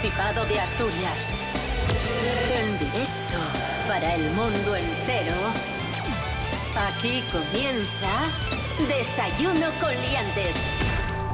Principado 0.00 0.44
de 0.44 0.60
Asturias. 0.60 1.32
En 2.54 2.78
directo 2.78 3.38
para 3.88 4.14
el 4.14 4.30
mundo 4.32 4.76
entero. 4.76 5.34
Aquí 6.88 7.22
comienza 7.32 8.28
Desayuno 8.88 9.68
con 9.80 9.90
Liantes. 10.02 10.56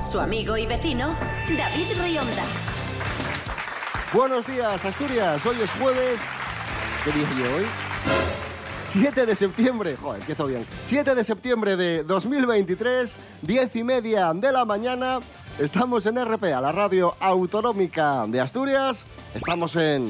Su 0.08 0.20
amigo 0.20 0.56
y 0.56 0.66
vecino, 0.66 1.16
David 1.56 1.86
Rionda. 2.02 2.44
Buenos 4.12 4.46
días, 4.46 4.84
Asturias. 4.84 5.44
Hoy 5.44 5.60
es 5.60 5.70
jueves. 5.72 6.20
¿Qué 7.04 7.10
dije 7.10 7.34
yo 7.38 7.56
hoy? 7.56 7.66
7 8.88 9.26
de 9.26 9.34
septiembre, 9.34 9.96
joder, 9.96 10.20
empiezo 10.20 10.46
bien. 10.46 10.64
7 10.84 11.14
de 11.14 11.24
septiembre 11.24 11.76
de 11.76 12.04
2023, 12.04 13.18
10 13.40 13.76
y 13.76 13.84
media 13.84 14.32
de 14.34 14.52
la 14.52 14.64
mañana. 14.64 15.20
Estamos 15.58 16.06
en 16.06 16.16
RPA, 16.16 16.60
la 16.60 16.72
radio 16.72 17.14
autonómica 17.20 18.24
de 18.26 18.40
Asturias. 18.40 19.04
Estamos 19.34 19.76
en. 19.76 20.08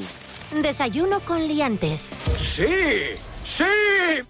Desayuno 0.61 1.19
con 1.19 1.45
liantes. 1.47 2.11
¡Sí! 2.37 2.65
¡Sí! 3.43 3.65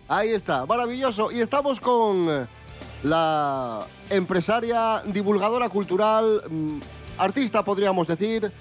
Ahí 0.07 0.29
está, 0.29 0.65
maravilloso. 0.65 1.31
Y 1.31 1.39
estamos 1.41 1.79
con 1.79 2.47
la 3.03 3.85
empresaria, 4.09 5.03
divulgadora 5.05 5.69
cultural, 5.69 6.41
mm, 6.49 6.79
artista, 7.17 7.63
podríamos 7.63 8.07
decir, 8.07 8.51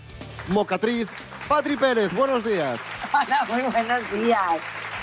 mocatriz, 0.49 1.09
Patri 1.49 1.77
Pérez. 1.77 2.13
Buenos 2.13 2.45
días. 2.45 2.81
Hola, 3.13 3.47
muy 3.49 3.63
buenos 3.63 4.13
días. 4.13 4.61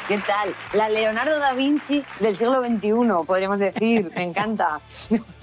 ¿Qué 0.08 0.20
tal? 0.20 0.54
La 0.74 0.88
Leonardo 0.90 1.40
da 1.40 1.54
Vinci 1.54 2.04
del 2.20 2.36
siglo 2.36 2.62
XXI, 2.64 3.26
podríamos 3.26 3.60
decir. 3.60 4.12
Me 4.16 4.24
encanta. 4.24 4.80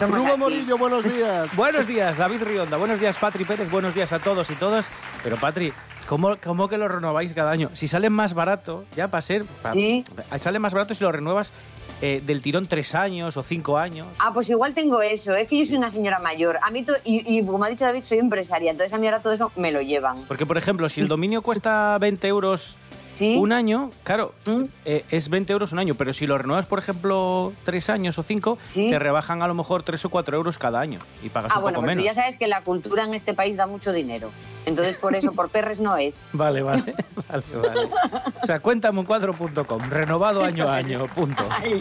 Rubo. 0.00 0.36
Morillo, 0.38 0.78
buenos 0.78 1.04
días. 1.04 1.54
Buenos 1.56 1.86
días, 1.86 2.16
David 2.16 2.42
Rionda. 2.42 2.78
Buenos 2.78 2.98
días, 2.98 3.18
Patri 3.18 3.44
Pérez. 3.44 3.70
Buenos 3.70 3.94
días 3.94 4.12
a 4.12 4.18
todos 4.18 4.50
y 4.50 4.54
todas. 4.54 4.90
Pero, 5.22 5.36
Patri, 5.38 5.72
¿cómo, 6.08 6.36
cómo 6.42 6.66
que 6.68 6.78
lo 6.78 6.88
renováis 6.88 7.34
cada 7.34 7.50
año? 7.50 7.68
Si 7.74 7.86
sale 7.86 8.08
más 8.08 8.32
barato, 8.32 8.86
ya 8.96 9.08
para 9.08 9.20
ser... 9.20 9.44
pa- 9.44 9.74
Sí. 9.74 10.02
Sale 10.38 10.58
más 10.58 10.72
barato 10.72 10.94
si 10.94 11.04
lo 11.04 11.12
renuevas 11.12 11.52
eh, 12.02 12.22
del 12.24 12.42
tirón 12.42 12.66
tres 12.66 12.94
años 12.94 13.36
o 13.36 13.42
cinco 13.42 13.78
años. 13.78 14.08
Ah, 14.18 14.30
pues 14.34 14.50
igual 14.50 14.74
tengo 14.74 15.00
eso. 15.02 15.34
Es 15.34 15.48
que 15.48 15.58
yo 15.58 15.64
soy 15.64 15.76
una 15.76 15.90
señora 15.90 16.18
mayor. 16.18 16.58
A 16.62 16.70
mí, 16.70 16.84
y, 17.04 17.38
y 17.38 17.44
como 17.46 17.64
ha 17.64 17.68
dicho 17.68 17.84
David, 17.84 18.02
soy 18.02 18.18
empresaria. 18.18 18.70
Entonces 18.72 18.92
a 18.92 18.98
mí 18.98 19.06
ahora 19.06 19.20
todo 19.20 19.32
eso 19.32 19.50
me 19.56 19.72
lo 19.72 19.80
llevan. 19.80 20.18
Porque, 20.28 20.46
por 20.46 20.58
ejemplo, 20.58 20.88
si 20.88 21.00
el 21.00 21.08
dominio 21.08 21.42
cuesta 21.42 21.96
20 22.00 22.26
euros 22.28 22.76
¿Sí? 23.14 23.36
un 23.38 23.52
año, 23.52 23.92
claro, 24.02 24.34
¿Mm? 24.46 24.64
eh, 24.84 25.04
es 25.10 25.28
20 25.28 25.52
euros 25.52 25.70
un 25.72 25.78
año. 25.78 25.94
Pero 25.94 26.12
si 26.12 26.26
lo 26.26 26.36
renuevas, 26.36 26.66
por 26.66 26.80
ejemplo, 26.80 27.52
tres 27.64 27.88
años 27.88 28.18
o 28.18 28.22
cinco, 28.24 28.58
Sí. 28.66 28.90
te 28.90 28.98
rebajan 28.98 29.40
a 29.42 29.46
lo 29.46 29.54
mejor 29.54 29.84
tres 29.84 30.04
o 30.04 30.08
cuatro 30.08 30.36
euros 30.36 30.58
cada 30.58 30.80
año 30.80 30.98
y 31.22 31.28
pagas 31.28 31.52
Ah, 31.54 31.58
un 31.58 31.62
bueno, 31.62 31.76
poco 31.76 31.86
menos. 31.86 32.04
ya 32.04 32.12
sabes 32.14 32.38
que 32.38 32.48
la 32.48 32.62
cultura 32.62 33.04
en 33.04 33.14
este 33.14 33.32
país 33.32 33.56
da 33.56 33.68
mucho 33.68 33.92
dinero. 33.92 34.30
Entonces 34.66 34.96
por 34.96 35.14
eso, 35.14 35.30
por 35.32 35.48
perres 35.50 35.78
no 35.78 35.96
es. 35.96 36.24
Vale, 36.32 36.62
vale, 36.62 36.94
vale, 37.28 37.44
vale. 37.62 37.88
O 38.42 38.46
sea, 38.46 38.58
cuéntame 38.60 38.98
un 38.98 39.06
cuadro.com, 39.06 39.80
renovado 39.90 40.42
año 40.44 40.68
a 40.68 40.74
año, 40.76 41.06
punto. 41.14 41.46
Ay. 41.50 41.80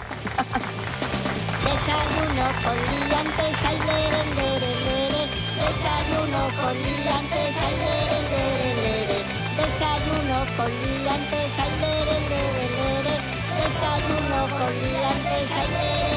Desayuno 1.66 2.46
con 2.64 2.78
liantes, 2.92 3.58
ay, 3.70 3.78
lere, 3.88 4.22
lere, 4.38 4.72
lere. 4.88 5.24
Desayuno 5.60 6.42
con 6.60 6.76
liantes, 6.84 7.56
ay, 7.66 7.76
lere, 7.84 8.20
lere, 8.32 8.70
lere. 8.84 9.18
Desayuno 9.58 10.38
con 10.58 10.72
liantes, 10.82 11.54
ay, 11.64 11.74
lere, 11.84 12.18
lere, 12.32 12.66
lere. 12.78 13.16
Desayuno 13.60 14.40
con 14.58 14.72
liantes, 14.84 15.52
ay, 15.62 15.70
lere, 15.78 16.13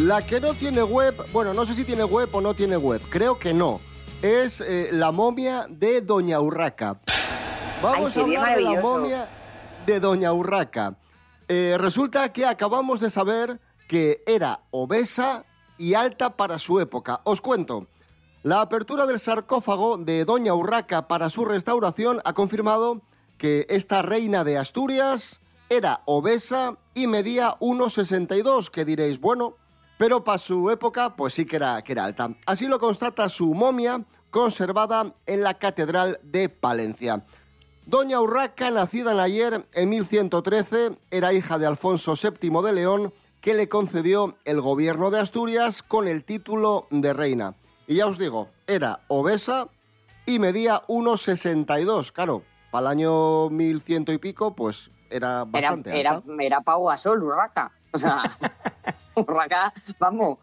La 0.00 0.24
que 0.24 0.40
no 0.40 0.54
tiene 0.54 0.82
web, 0.82 1.14
bueno, 1.30 1.52
no 1.52 1.66
sé 1.66 1.74
si 1.74 1.84
tiene 1.84 2.04
web 2.04 2.30
o 2.32 2.40
no 2.40 2.54
tiene 2.54 2.78
web, 2.78 3.02
creo 3.10 3.38
que 3.38 3.52
no. 3.52 3.80
Es 4.22 4.62
eh, 4.62 4.88
la 4.92 5.12
momia 5.12 5.66
de 5.68 6.00
Doña 6.00 6.40
Urraca. 6.40 6.98
Vamos 7.82 8.16
Ay, 8.16 8.20
a 8.20 8.24
hablar 8.24 8.56
de 8.56 8.62
la 8.62 8.80
momia 8.80 9.28
de 9.84 10.00
Doña 10.00 10.32
Urraca. 10.32 10.96
Eh, 11.48 11.76
resulta 11.78 12.32
que 12.32 12.46
acabamos 12.46 12.98
de 13.00 13.10
saber 13.10 13.60
que 13.88 14.22
era 14.26 14.60
obesa 14.70 15.44
y 15.76 15.92
alta 15.92 16.34
para 16.34 16.58
su 16.58 16.80
época. 16.80 17.20
Os 17.24 17.42
cuento. 17.42 17.86
La 18.42 18.62
apertura 18.62 19.04
del 19.04 19.18
sarcófago 19.18 19.98
de 19.98 20.24
Doña 20.24 20.54
Urraca 20.54 21.08
para 21.08 21.28
su 21.28 21.44
restauración 21.44 22.22
ha 22.24 22.32
confirmado 22.32 23.02
que 23.36 23.66
esta 23.68 24.00
reina 24.00 24.44
de 24.44 24.56
Asturias 24.56 25.42
era 25.68 26.00
obesa 26.06 26.78
y 26.94 27.06
medía 27.06 27.58
1,62, 27.60 28.70
que 28.70 28.86
diréis, 28.86 29.20
bueno, 29.20 29.56
pero 30.00 30.24
para 30.24 30.38
su 30.38 30.70
época 30.70 31.14
pues 31.14 31.34
sí 31.34 31.44
que 31.44 31.56
era, 31.56 31.82
que 31.82 31.92
era 31.92 32.06
alta. 32.06 32.30
Así 32.46 32.66
lo 32.66 32.80
constata 32.80 33.28
su 33.28 33.52
momia 33.52 34.02
conservada 34.30 35.14
en 35.26 35.42
la 35.42 35.58
Catedral 35.58 36.18
de 36.22 36.48
Palencia. 36.48 37.26
Doña 37.84 38.18
Urraca, 38.18 38.70
nacida 38.70 39.12
en 39.12 39.20
ayer 39.20 39.68
en 39.74 39.88
1113, 39.90 40.98
era 41.10 41.34
hija 41.34 41.58
de 41.58 41.66
Alfonso 41.66 42.14
VII 42.14 42.62
de 42.62 42.72
León, 42.72 43.12
que 43.42 43.52
le 43.52 43.68
concedió 43.68 44.38
el 44.46 44.62
gobierno 44.62 45.10
de 45.10 45.20
Asturias 45.20 45.82
con 45.82 46.08
el 46.08 46.24
título 46.24 46.86
de 46.90 47.12
reina. 47.12 47.56
Y 47.86 47.96
ya 47.96 48.06
os 48.06 48.16
digo, 48.16 48.48
era 48.66 49.00
obesa 49.08 49.68
y 50.24 50.38
medía 50.38 50.82
1,62. 50.88 52.10
Claro, 52.12 52.42
para 52.70 52.86
el 52.86 52.86
año 52.86 53.50
1100 53.50 54.06
y 54.08 54.16
pico, 54.16 54.56
pues 54.56 54.90
era 55.10 55.42
Era, 55.42 55.44
bastante 55.44 56.00
era, 56.00 56.12
alta. 56.12 56.32
era 56.40 56.60
Pau 56.62 56.86
Gasol, 56.86 57.22
Urraca. 57.22 57.72
O 57.92 57.98
sea, 57.98 58.22
Urraca, 59.20 59.72
vamos, 59.98 60.38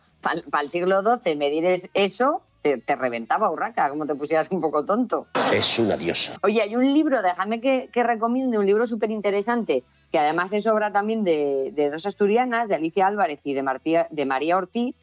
para 0.49 0.63
el 0.63 0.69
siglo 0.69 1.01
XII 1.01 1.35
medir 1.35 1.65
es- 1.65 1.89
eso, 1.93 2.41
te, 2.61 2.77
te 2.77 2.95
reventaba 2.95 3.49
Urraca, 3.51 3.89
como 3.89 4.05
te 4.05 4.15
pusieras 4.15 4.49
un 4.51 4.59
poco 4.61 4.83
tonto. 4.83 5.27
Es 5.53 5.79
una 5.79 5.95
diosa. 5.97 6.37
Oye, 6.43 6.61
hay 6.61 6.75
un 6.75 6.93
libro, 6.93 7.21
déjame 7.21 7.61
que, 7.61 7.89
que 7.93 8.03
recomiende, 8.03 8.57
un 8.57 8.65
libro 8.65 8.85
súper 8.87 9.11
interesante, 9.11 9.83
que 10.11 10.19
además 10.19 10.53
es 10.53 10.65
obra 10.67 10.91
también 10.91 11.23
de, 11.23 11.71
de 11.75 11.89
dos 11.91 12.05
asturianas, 12.05 12.67
de 12.67 12.75
Alicia 12.75 13.07
Álvarez 13.07 13.41
y 13.43 13.53
de, 13.53 13.63
Martía- 13.63 14.07
de 14.09 14.25
María 14.25 14.57
Ortiz, 14.57 14.95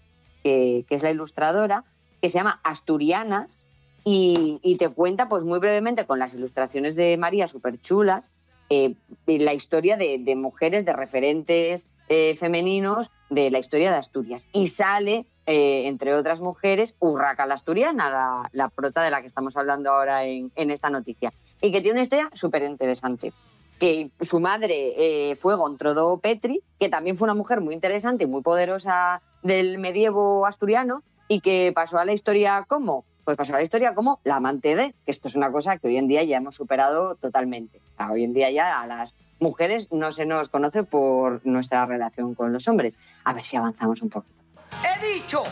que, 0.42 0.84
que 0.88 0.94
es 0.94 1.02
la 1.02 1.10
ilustradora, 1.10 1.84
que 2.20 2.28
se 2.28 2.38
llama 2.38 2.60
Asturianas, 2.64 3.66
y, 4.06 4.60
y 4.62 4.76
te 4.76 4.90
cuenta 4.90 5.28
pues 5.28 5.44
muy 5.44 5.58
brevemente 5.58 6.04
con 6.06 6.18
las 6.18 6.34
ilustraciones 6.34 6.94
de 6.96 7.16
María 7.16 7.48
súper 7.48 7.80
chulas, 7.80 8.32
eh, 8.70 8.94
la 9.26 9.54
historia 9.54 9.96
de, 9.96 10.36
mujeres, 10.36 10.84
de 10.84 10.92
referentes 10.92 11.86
eh, 12.08 12.34
femeninos 12.36 13.10
de 13.30 13.50
la 13.50 13.58
historia 13.58 13.90
de 13.90 13.96
Asturias. 13.96 14.48
Y 14.52 14.68
sale, 14.68 15.26
eh, 15.46 15.86
entre 15.86 16.14
otras 16.14 16.40
mujeres, 16.40 16.94
Urraca 16.98 17.46
la 17.46 17.54
Asturiana, 17.54 18.48
la, 18.52 18.68
prota 18.70 19.02
de 19.02 19.10
la 19.10 19.20
que 19.20 19.26
estamos 19.26 19.56
hablando 19.56 19.90
ahora 19.90 20.24
en, 20.24 20.50
esta 20.56 20.90
noticia. 20.90 21.32
Y 21.60 21.72
que 21.72 21.80
tiene 21.80 21.96
una 21.96 22.02
historia 22.02 22.30
súper 22.32 22.62
interesante. 22.62 23.32
Que 23.78 24.10
su 24.20 24.40
madre 24.40 25.34
fue 25.36 25.56
Gontrodó 25.56 26.18
Petri, 26.18 26.62
que 26.78 26.88
también 26.88 27.16
fue 27.16 27.26
una 27.26 27.34
mujer 27.34 27.60
muy 27.60 27.74
interesante 27.74 28.24
y 28.24 28.26
muy 28.26 28.42
poderosa 28.42 29.20
del 29.42 29.78
medievo 29.78 30.46
asturiano, 30.46 31.02
y 31.28 31.40
que 31.40 31.72
pasó 31.74 31.98
a 31.98 32.04
la 32.04 32.12
historia 32.12 32.64
como 32.68 33.04
pues 33.24 33.36
pasó 33.36 33.54
a 33.54 33.56
la 33.56 33.62
historia 33.62 33.94
como 33.94 34.20
la 34.24 34.36
amante 34.36 34.76
de, 34.76 34.94
que 35.04 35.10
esto 35.10 35.28
es 35.28 35.34
una 35.34 35.50
cosa 35.50 35.78
que 35.78 35.88
hoy 35.88 35.96
en 35.96 36.08
día 36.08 36.22
ya 36.24 36.36
hemos 36.36 36.54
superado 36.54 37.14
totalmente. 37.16 37.80
O 37.94 37.96
sea, 37.96 38.10
hoy 38.12 38.24
en 38.24 38.32
día 38.32 38.50
ya 38.50 38.80
a 38.80 38.86
las 38.86 39.14
mujeres 39.40 39.88
no 39.90 40.12
se 40.12 40.26
nos 40.26 40.48
conoce 40.48 40.84
por 40.84 41.44
nuestra 41.44 41.86
relación 41.86 42.34
con 42.34 42.52
los 42.52 42.68
hombres. 42.68 42.96
A 43.24 43.32
ver 43.32 43.42
si 43.42 43.56
avanzamos 43.56 44.02
un 44.02 44.10
poquito. 44.10 44.34
He 44.82 45.14
dicho, 45.14 45.42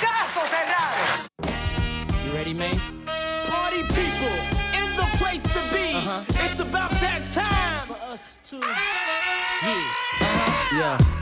caso 0.00 0.40
cerrado. 0.48 1.28
You 2.26 2.32
ready, 2.32 2.54
Mace? 2.54 2.80
Party 3.48 3.82
people 3.82 4.36
in 4.74 4.96
the 4.96 5.06
place 5.18 5.42
to 5.52 5.60
be. 5.72 5.94
It's 6.44 6.60
about 6.60 6.90
that 7.00 7.30
time 7.30 7.86
for 7.86 7.98
us 8.12 8.38
to. 8.50 8.56
Yeah. 8.58 9.94
Yeah. 10.76 10.98
What 10.98 11.08
you 11.08 11.13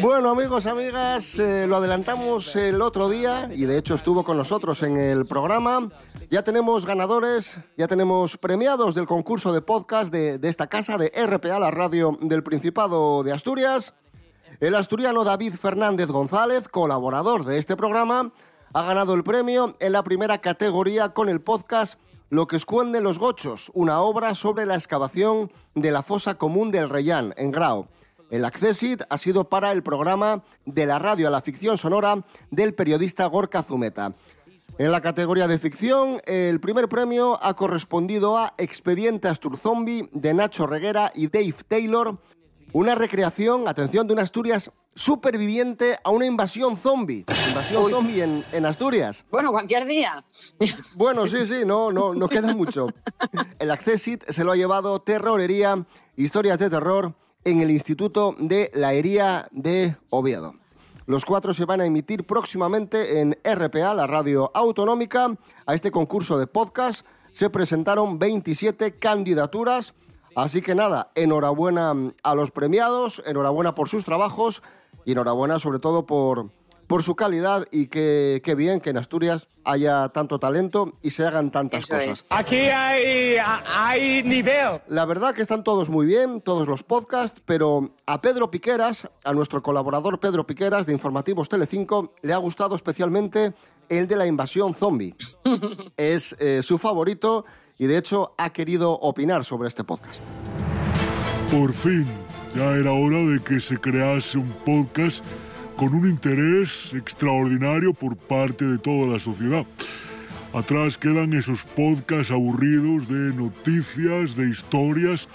Bueno, 0.00 0.30
amigos, 0.30 0.64
amigas, 0.64 1.38
eh, 1.38 1.66
lo 1.66 1.76
adelantamos 1.76 2.56
el 2.56 2.80
otro 2.80 3.10
día 3.10 3.50
y 3.52 3.66
de 3.66 3.76
hecho 3.76 3.94
estuvo 3.94 4.24
con 4.24 4.38
nosotros 4.38 4.82
en 4.82 4.96
el 4.96 5.26
programa. 5.26 5.90
Ya 6.30 6.42
tenemos 6.42 6.86
ganadores, 6.86 7.58
ya 7.76 7.86
tenemos 7.86 8.38
premiados 8.38 8.94
del 8.94 9.04
concurso 9.04 9.52
de 9.52 9.60
podcast 9.60 10.10
de, 10.10 10.38
de 10.38 10.48
esta 10.48 10.68
casa, 10.68 10.96
de 10.96 11.12
RPA, 11.26 11.58
la 11.58 11.70
radio 11.70 12.18
del 12.22 12.42
Principado 12.42 13.22
de 13.22 13.32
Asturias. 13.32 13.92
El 14.58 14.74
asturiano 14.74 15.22
David 15.22 15.52
Fernández 15.54 16.08
González, 16.08 16.66
colaborador 16.66 17.44
de 17.44 17.58
este 17.58 17.76
programa, 17.76 18.32
ha 18.72 18.82
ganado 18.84 19.12
el 19.12 19.22
premio 19.22 19.74
en 19.80 19.92
la 19.92 20.02
primera 20.02 20.38
categoría 20.38 21.10
con 21.10 21.28
el 21.28 21.42
podcast 21.42 22.00
Lo 22.30 22.46
que 22.46 22.56
esconden 22.56 23.02
los 23.02 23.18
gochos, 23.18 23.70
una 23.74 24.00
obra 24.00 24.34
sobre 24.34 24.64
la 24.64 24.76
excavación 24.76 25.52
de 25.74 25.90
la 25.90 26.02
fosa 26.02 26.38
común 26.38 26.70
del 26.70 26.88
Reyán, 26.88 27.34
en 27.36 27.50
Grau. 27.50 27.88
El 28.30 28.44
Accessit 28.44 29.02
ha 29.08 29.18
sido 29.18 29.48
para 29.48 29.72
el 29.72 29.82
programa 29.82 30.44
de 30.64 30.86
la 30.86 30.98
radio 30.98 31.26
a 31.26 31.30
la 31.30 31.40
ficción 31.40 31.76
sonora 31.76 32.22
del 32.50 32.74
periodista 32.74 33.26
Gorka 33.26 33.62
Zumeta. 33.62 34.14
En 34.78 34.92
la 34.92 35.00
categoría 35.00 35.48
de 35.48 35.58
ficción, 35.58 36.20
el 36.24 36.60
primer 36.60 36.88
premio 36.88 37.38
ha 37.42 37.54
correspondido 37.54 38.38
a 38.38 38.54
Expediente 38.56 39.28
Astur 39.28 39.58
Zombie 39.58 40.08
de 40.12 40.32
Nacho 40.32 40.66
Reguera 40.66 41.10
y 41.14 41.26
Dave 41.26 41.54
Taylor, 41.66 42.18
una 42.72 42.94
recreación, 42.94 43.66
atención, 43.66 44.06
de 44.06 44.12
una 44.12 44.22
Asturias 44.22 44.70
superviviente 44.94 45.98
a 46.02 46.10
una 46.10 46.24
invasión 46.24 46.76
zombie. 46.76 47.24
Invasión 47.48 47.84
Uy. 47.84 47.90
zombie 47.92 48.22
en, 48.22 48.44
en 48.52 48.64
Asturias. 48.64 49.24
Bueno, 49.30 49.50
cualquier 49.50 49.86
día. 49.86 50.24
Bueno, 50.94 51.26
sí, 51.26 51.46
sí, 51.46 51.62
no, 51.66 51.90
no, 51.90 52.14
no 52.14 52.28
queda 52.28 52.54
mucho. 52.54 52.86
El 53.58 53.70
Accessit 53.70 54.24
se 54.24 54.44
lo 54.44 54.52
ha 54.52 54.56
llevado 54.56 55.00
Terrorería, 55.00 55.84
historias 56.16 56.58
de 56.58 56.70
terror, 56.70 57.14
en 57.44 57.60
el 57.60 57.70
Instituto 57.70 58.34
de 58.38 58.70
la 58.74 58.92
Hería 58.92 59.48
de 59.50 59.96
Oviedo. 60.10 60.54
Los 61.06 61.24
cuatro 61.24 61.52
se 61.54 61.64
van 61.64 61.80
a 61.80 61.86
emitir 61.86 62.24
próximamente 62.24 63.20
en 63.20 63.36
RPA, 63.44 63.94
la 63.94 64.06
radio 64.06 64.50
autonómica. 64.54 65.34
A 65.66 65.74
este 65.74 65.90
concurso 65.90 66.38
de 66.38 66.46
podcast 66.46 67.04
se 67.32 67.50
presentaron 67.50 68.18
27 68.18 68.98
candidaturas. 68.98 69.94
Así 70.36 70.62
que 70.62 70.74
nada, 70.74 71.10
enhorabuena 71.16 71.94
a 72.22 72.34
los 72.34 72.52
premiados, 72.52 73.22
enhorabuena 73.26 73.74
por 73.74 73.88
sus 73.88 74.04
trabajos 74.04 74.62
y 75.04 75.12
enhorabuena 75.12 75.58
sobre 75.58 75.80
todo 75.80 76.06
por, 76.06 76.50
por 76.90 77.04
su 77.04 77.14
calidad 77.14 77.68
y 77.70 77.86
qué 77.86 78.40
qué 78.42 78.56
bien 78.56 78.80
que 78.80 78.90
en 78.90 78.96
Asturias 78.96 79.48
haya 79.62 80.08
tanto 80.08 80.40
talento 80.40 80.98
y 81.02 81.10
se 81.10 81.24
hagan 81.24 81.52
tantas 81.52 81.84
Eso 81.84 81.94
cosas. 81.94 82.18
es. 82.18 82.26
Aquí 82.30 82.56
hay, 82.56 83.36
hay 83.76 84.24
nivel. 84.24 84.80
La 84.88 85.04
verdad 85.04 85.32
que 85.32 85.40
están 85.40 85.62
todos 85.62 85.88
muy 85.88 86.04
bien, 86.04 86.40
todos 86.40 86.66
los 86.66 86.82
podcasts, 86.82 87.40
pero 87.46 87.94
a 88.06 88.20
Pedro 88.20 88.50
Piqueras, 88.50 89.08
a 89.22 89.32
nuestro 89.32 89.62
colaborador 89.62 90.18
Pedro 90.18 90.44
Piqueras 90.48 90.86
de 90.86 90.92
Informativos 90.92 91.48
Telecinco, 91.48 92.12
le 92.22 92.32
ha 92.32 92.38
gustado 92.38 92.74
especialmente 92.74 93.52
el 93.88 94.08
de 94.08 94.16
la 94.16 94.26
invasión 94.26 94.74
zombie. 94.74 95.14
es 95.96 96.34
eh, 96.40 96.60
su 96.60 96.76
favorito 96.76 97.44
y 97.78 97.86
de 97.86 97.98
hecho 97.98 98.34
ha 98.36 98.50
querido 98.50 98.94
opinar 98.94 99.44
sobre 99.44 99.68
este 99.68 99.84
podcast. 99.84 100.24
Por 101.52 101.72
fin, 101.72 102.08
ya 102.52 102.74
era 102.74 102.90
hora 102.90 103.18
de 103.18 103.40
que 103.44 103.60
se 103.60 103.78
crease 103.78 104.38
un 104.38 104.52
podcast 104.66 105.24
con 105.80 105.94
un 105.94 106.06
interés 106.06 106.92
extraordinario 106.92 107.94
por 107.94 108.14
parte 108.14 108.66
de 108.66 108.76
toda 108.76 109.14
la 109.14 109.18
sociedad. 109.18 109.64
Atrás 110.52 110.98
quedan 110.98 111.32
esos 111.32 111.64
podcasts 111.64 112.30
aburridos 112.30 113.08
de 113.08 113.32
noticias, 113.34 114.36
de 114.36 114.50
historias 114.50 115.26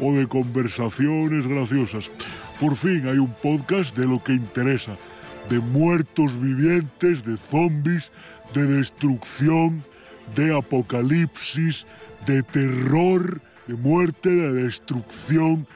o 0.00 0.14
de 0.14 0.26
conversaciones 0.26 1.46
graciosas. 1.46 2.10
Por 2.58 2.76
fin 2.76 3.06
hay 3.08 3.18
un 3.18 3.34
podcast 3.42 3.94
de 3.94 4.06
lo 4.06 4.24
que 4.24 4.32
interesa, 4.32 4.96
de 5.50 5.58
muertos 5.60 6.40
vivientes, 6.40 7.22
de 7.22 7.36
zombies, 7.36 8.10
de 8.54 8.64
destrucción, 8.64 9.84
de 10.34 10.56
apocalipsis, 10.56 11.86
de 12.24 12.42
terror, 12.42 13.42
de 13.66 13.74
muerte, 13.74 14.30
de 14.30 14.64
destrucción, 14.64 15.66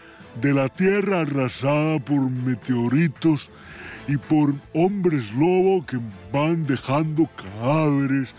de 0.41 0.53
la 0.53 0.69
tierra 0.69 1.21
arrasada 1.21 1.99
por 1.99 2.31
meteoritos 2.31 3.51
y 4.09 4.17
por 4.17 4.55
hombres 4.75 5.33
lobo 5.35 5.85
que 5.87 5.99
van 6.33 6.65
dejando 6.65 7.29
cadáveres 7.37 8.35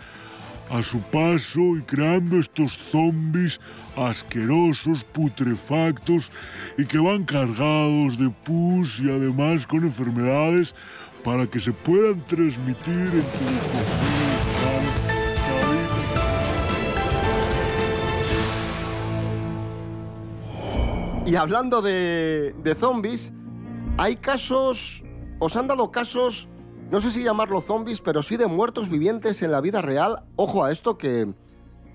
a 0.70 0.82
su 0.82 1.00
paso 1.00 1.76
y 1.76 1.82
creando 1.82 2.38
estos 2.38 2.72
zombies 2.90 3.60
asquerosos, 3.96 5.04
putrefactos 5.04 6.30
y 6.76 6.84
que 6.84 6.98
van 6.98 7.24
cargados 7.24 8.18
de 8.18 8.30
pus 8.44 9.00
y 9.00 9.10
además 9.10 9.66
con 9.66 9.84
enfermedades 9.84 10.74
para 11.24 11.46
que 11.46 11.60
se 11.60 11.72
puedan 11.72 12.24
transmitir 12.26 12.94
entre 12.94 13.14
los 13.14 14.15
Y 21.26 21.34
hablando 21.34 21.82
de, 21.82 22.54
de 22.62 22.74
zombies, 22.76 23.32
hay 23.98 24.14
casos, 24.14 25.02
os 25.40 25.56
han 25.56 25.66
dado 25.66 25.90
casos, 25.90 26.48
no 26.92 27.00
sé 27.00 27.10
si 27.10 27.24
llamarlo 27.24 27.60
zombies, 27.60 28.00
pero 28.00 28.22
sí 28.22 28.36
de 28.36 28.46
muertos 28.46 28.88
vivientes 28.88 29.42
en 29.42 29.50
la 29.50 29.60
vida 29.60 29.82
real. 29.82 30.22
Ojo 30.36 30.64
a 30.64 30.70
esto 30.70 30.96
que, 30.96 31.26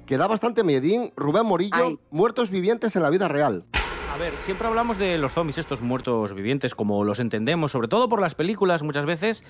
que 0.05 0.17
da 0.17 0.27
bastante 0.27 0.65
miedín. 0.65 1.13
Rubén 1.15 1.45
Morillo, 1.45 1.85
Ay. 1.85 1.99
muertos 2.09 2.49
vivientes 2.49 2.97
en 2.97 3.03
la 3.03 3.09
vida 3.09 3.29
real. 3.29 3.65
A 4.13 4.17
ver, 4.17 4.37
siempre 4.37 4.67
hablamos 4.67 4.97
de 4.97 5.17
los 5.17 5.33
zombies, 5.33 5.57
estos 5.57 5.81
muertos 5.81 6.33
vivientes, 6.33 6.75
como 6.75 7.05
los 7.05 7.21
entendemos, 7.21 7.71
sobre 7.71 7.87
todo 7.87 8.09
por 8.09 8.19
las 8.19 8.35
películas 8.35 8.83
muchas 8.83 9.05
veces. 9.05 9.45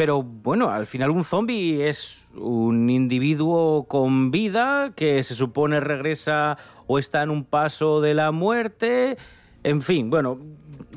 Pero 0.00 0.22
bueno, 0.22 0.70
al 0.70 0.86
final 0.86 1.10
un 1.10 1.24
zombie 1.24 1.86
es 1.86 2.30
un 2.34 2.88
individuo 2.88 3.84
con 3.86 4.30
vida 4.30 4.94
que 4.96 5.22
se 5.22 5.34
supone 5.34 5.78
regresa 5.78 6.56
o 6.86 6.98
está 6.98 7.22
en 7.22 7.28
un 7.28 7.44
paso 7.44 8.00
de 8.00 8.14
la 8.14 8.32
muerte. 8.32 9.18
En 9.62 9.82
fin, 9.82 10.08
bueno, 10.08 10.38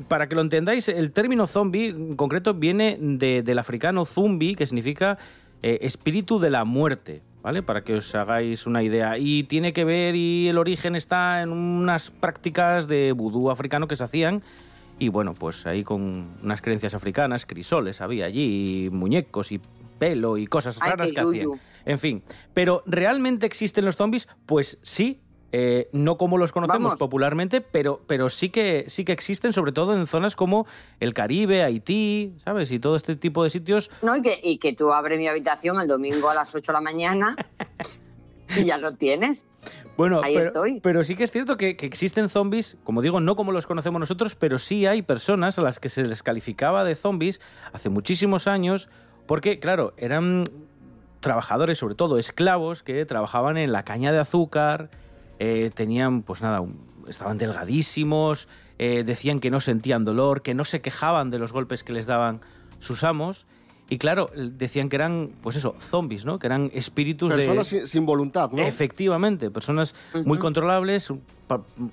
para 0.08 0.26
que 0.26 0.34
lo 0.34 0.40
entendáis, 0.40 0.88
el 0.88 1.12
término 1.12 1.46
zombie 1.46 1.88
en 1.88 2.16
concreto 2.16 2.54
viene 2.54 2.96
de- 2.98 3.42
del 3.42 3.58
africano 3.58 4.06
zumbi, 4.06 4.54
que 4.54 4.64
significa 4.64 5.18
eh, 5.62 5.80
espíritu 5.82 6.38
de 6.38 6.48
la 6.48 6.64
muerte, 6.64 7.20
¿vale? 7.42 7.62
Para 7.62 7.84
que 7.84 7.96
os 7.96 8.14
hagáis 8.14 8.66
una 8.66 8.82
idea. 8.82 9.18
Y 9.18 9.42
tiene 9.42 9.74
que 9.74 9.84
ver, 9.84 10.16
y 10.16 10.48
el 10.48 10.56
origen 10.56 10.96
está 10.96 11.42
en 11.42 11.52
unas 11.52 12.10
prácticas 12.10 12.88
de 12.88 13.12
vudú 13.12 13.50
africano 13.50 13.86
que 13.86 13.96
se 13.96 14.04
hacían. 14.04 14.42
Y 14.98 15.08
bueno, 15.08 15.34
pues 15.34 15.66
ahí 15.66 15.82
con 15.82 16.36
unas 16.42 16.62
creencias 16.62 16.94
africanas, 16.94 17.46
crisoles 17.46 18.00
había 18.00 18.26
allí, 18.26 18.86
y 18.86 18.90
muñecos 18.90 19.50
y 19.52 19.60
pelo 19.98 20.36
y 20.38 20.46
cosas 20.46 20.78
Ay, 20.80 20.90
raras 20.90 21.12
que 21.12 21.20
hacían. 21.20 21.48
En 21.84 21.98
fin, 21.98 22.22
pero 22.54 22.82
¿realmente 22.86 23.44
existen 23.46 23.84
los 23.84 23.96
zombies? 23.96 24.28
Pues 24.46 24.78
sí. 24.82 25.20
eh, 25.56 25.88
no 25.92 26.16
como 26.18 26.36
los 26.36 26.50
conocemos 26.50 26.82
Vamos. 26.82 26.98
popularmente, 26.98 27.60
pero, 27.60 28.00
pero 28.08 28.28
sí, 28.28 28.48
que, 28.48 28.84
sí 28.88 29.04
que 29.04 29.12
existen, 29.12 29.52
sobre 29.52 29.70
todo 29.70 29.94
en 29.94 30.06
zonas 30.08 30.34
como 30.34 30.66
el 30.98 31.14
Caribe, 31.14 31.62
Haití, 31.62 32.34
¿sabes? 32.44 32.72
Y 32.72 32.80
todo 32.80 32.96
este 32.96 33.14
tipo 33.14 33.44
de 33.44 33.50
sitios 33.50 33.88
No, 34.02 34.16
y 34.16 34.22
que, 34.22 34.40
y 34.42 34.58
que 34.58 34.72
tú 34.72 34.92
abres 34.92 35.16
mi 35.18 35.28
habitación 35.28 35.80
el 35.80 35.86
domingo 35.86 36.28
a 36.28 36.34
las 36.34 36.52
8 36.56 36.72
de 36.72 36.76
la 36.76 36.80
mañana 36.80 37.36
y 38.56 38.64
ya 38.66 38.78
lo 38.78 38.92
tienes. 38.92 39.46
Bueno, 39.96 40.20
Ahí 40.24 40.34
pero, 40.34 40.46
estoy. 40.46 40.80
pero 40.80 41.04
sí 41.04 41.14
que 41.14 41.24
es 41.24 41.30
cierto 41.30 41.56
que, 41.56 41.76
que 41.76 41.86
existen 41.86 42.28
zombies, 42.28 42.76
como 42.82 43.00
digo, 43.00 43.20
no 43.20 43.36
como 43.36 43.52
los 43.52 43.66
conocemos 43.66 44.00
nosotros, 44.00 44.34
pero 44.34 44.58
sí 44.58 44.86
hay 44.86 45.02
personas 45.02 45.58
a 45.58 45.62
las 45.62 45.78
que 45.78 45.88
se 45.88 46.04
les 46.04 46.22
calificaba 46.22 46.84
de 46.84 46.96
zombies 46.96 47.40
hace 47.72 47.90
muchísimos 47.90 48.48
años, 48.48 48.88
porque, 49.26 49.60
claro, 49.60 49.94
eran 49.96 50.44
trabajadores, 51.20 51.78
sobre 51.78 51.94
todo 51.94 52.18
esclavos, 52.18 52.82
que 52.82 53.06
trabajaban 53.06 53.56
en 53.56 53.72
la 53.72 53.84
caña 53.84 54.12
de 54.12 54.18
azúcar, 54.18 54.90
eh, 55.38 55.70
tenían, 55.74 56.22
pues 56.22 56.42
nada, 56.42 56.62
estaban 57.08 57.38
delgadísimos, 57.38 58.48
eh, 58.78 59.04
decían 59.04 59.40
que 59.40 59.50
no 59.50 59.60
sentían 59.60 60.04
dolor, 60.04 60.42
que 60.42 60.54
no 60.54 60.64
se 60.64 60.80
quejaban 60.80 61.30
de 61.30 61.38
los 61.38 61.52
golpes 61.52 61.84
que 61.84 61.92
les 61.92 62.06
daban 62.06 62.40
sus 62.78 63.04
amos. 63.04 63.46
Y 63.88 63.98
claro, 63.98 64.30
decían 64.34 64.88
que 64.88 64.96
eran, 64.96 65.32
pues 65.42 65.56
eso, 65.56 65.74
zombies, 65.78 66.24
¿no? 66.24 66.38
Que 66.38 66.46
eran 66.46 66.70
espíritus 66.72 67.30
de... 67.30 67.36
Personas 67.36 67.90
sin, 67.90 68.06
voluntad, 68.06 68.50
¿no? 68.50 68.62
Efectivamente, 68.62 69.50
personas 69.50 69.94
muy 70.24 70.38
controlables 70.38 71.12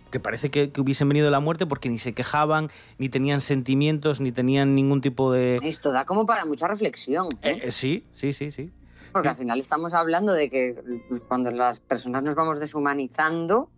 que 0.09 0.19
parece 0.19 0.49
que, 0.49 0.71
que 0.71 0.81
hubiesen 0.81 1.09
venido 1.09 1.25
de 1.25 1.31
la 1.31 1.39
muerte 1.39 1.65
porque 1.65 1.89
ni 1.89 1.99
se 1.99 2.13
quejaban, 2.13 2.69
ni 2.97 3.09
tenían 3.09 3.41
sentimientos, 3.41 4.21
ni 4.21 4.31
tenían 4.31 4.75
ningún 4.75 5.01
tipo 5.01 5.31
de... 5.31 5.57
Esto 5.63 5.91
da 5.91 6.05
como 6.05 6.25
para 6.25 6.45
mucha 6.45 6.67
reflexión. 6.67 7.27
¿eh? 7.41 7.51
Eh, 7.51 7.61
eh, 7.63 7.71
sí, 7.71 8.05
sí, 8.13 8.33
sí, 8.33 8.51
sí. 8.51 8.71
Porque 9.11 9.27
al 9.27 9.35
final 9.35 9.59
estamos 9.59 9.93
hablando 9.93 10.31
de 10.31 10.49
que 10.49 10.81
cuando 11.27 11.51
las 11.51 11.81
personas 11.81 12.23
nos 12.23 12.35
vamos 12.35 12.59
deshumanizando, 12.61 13.69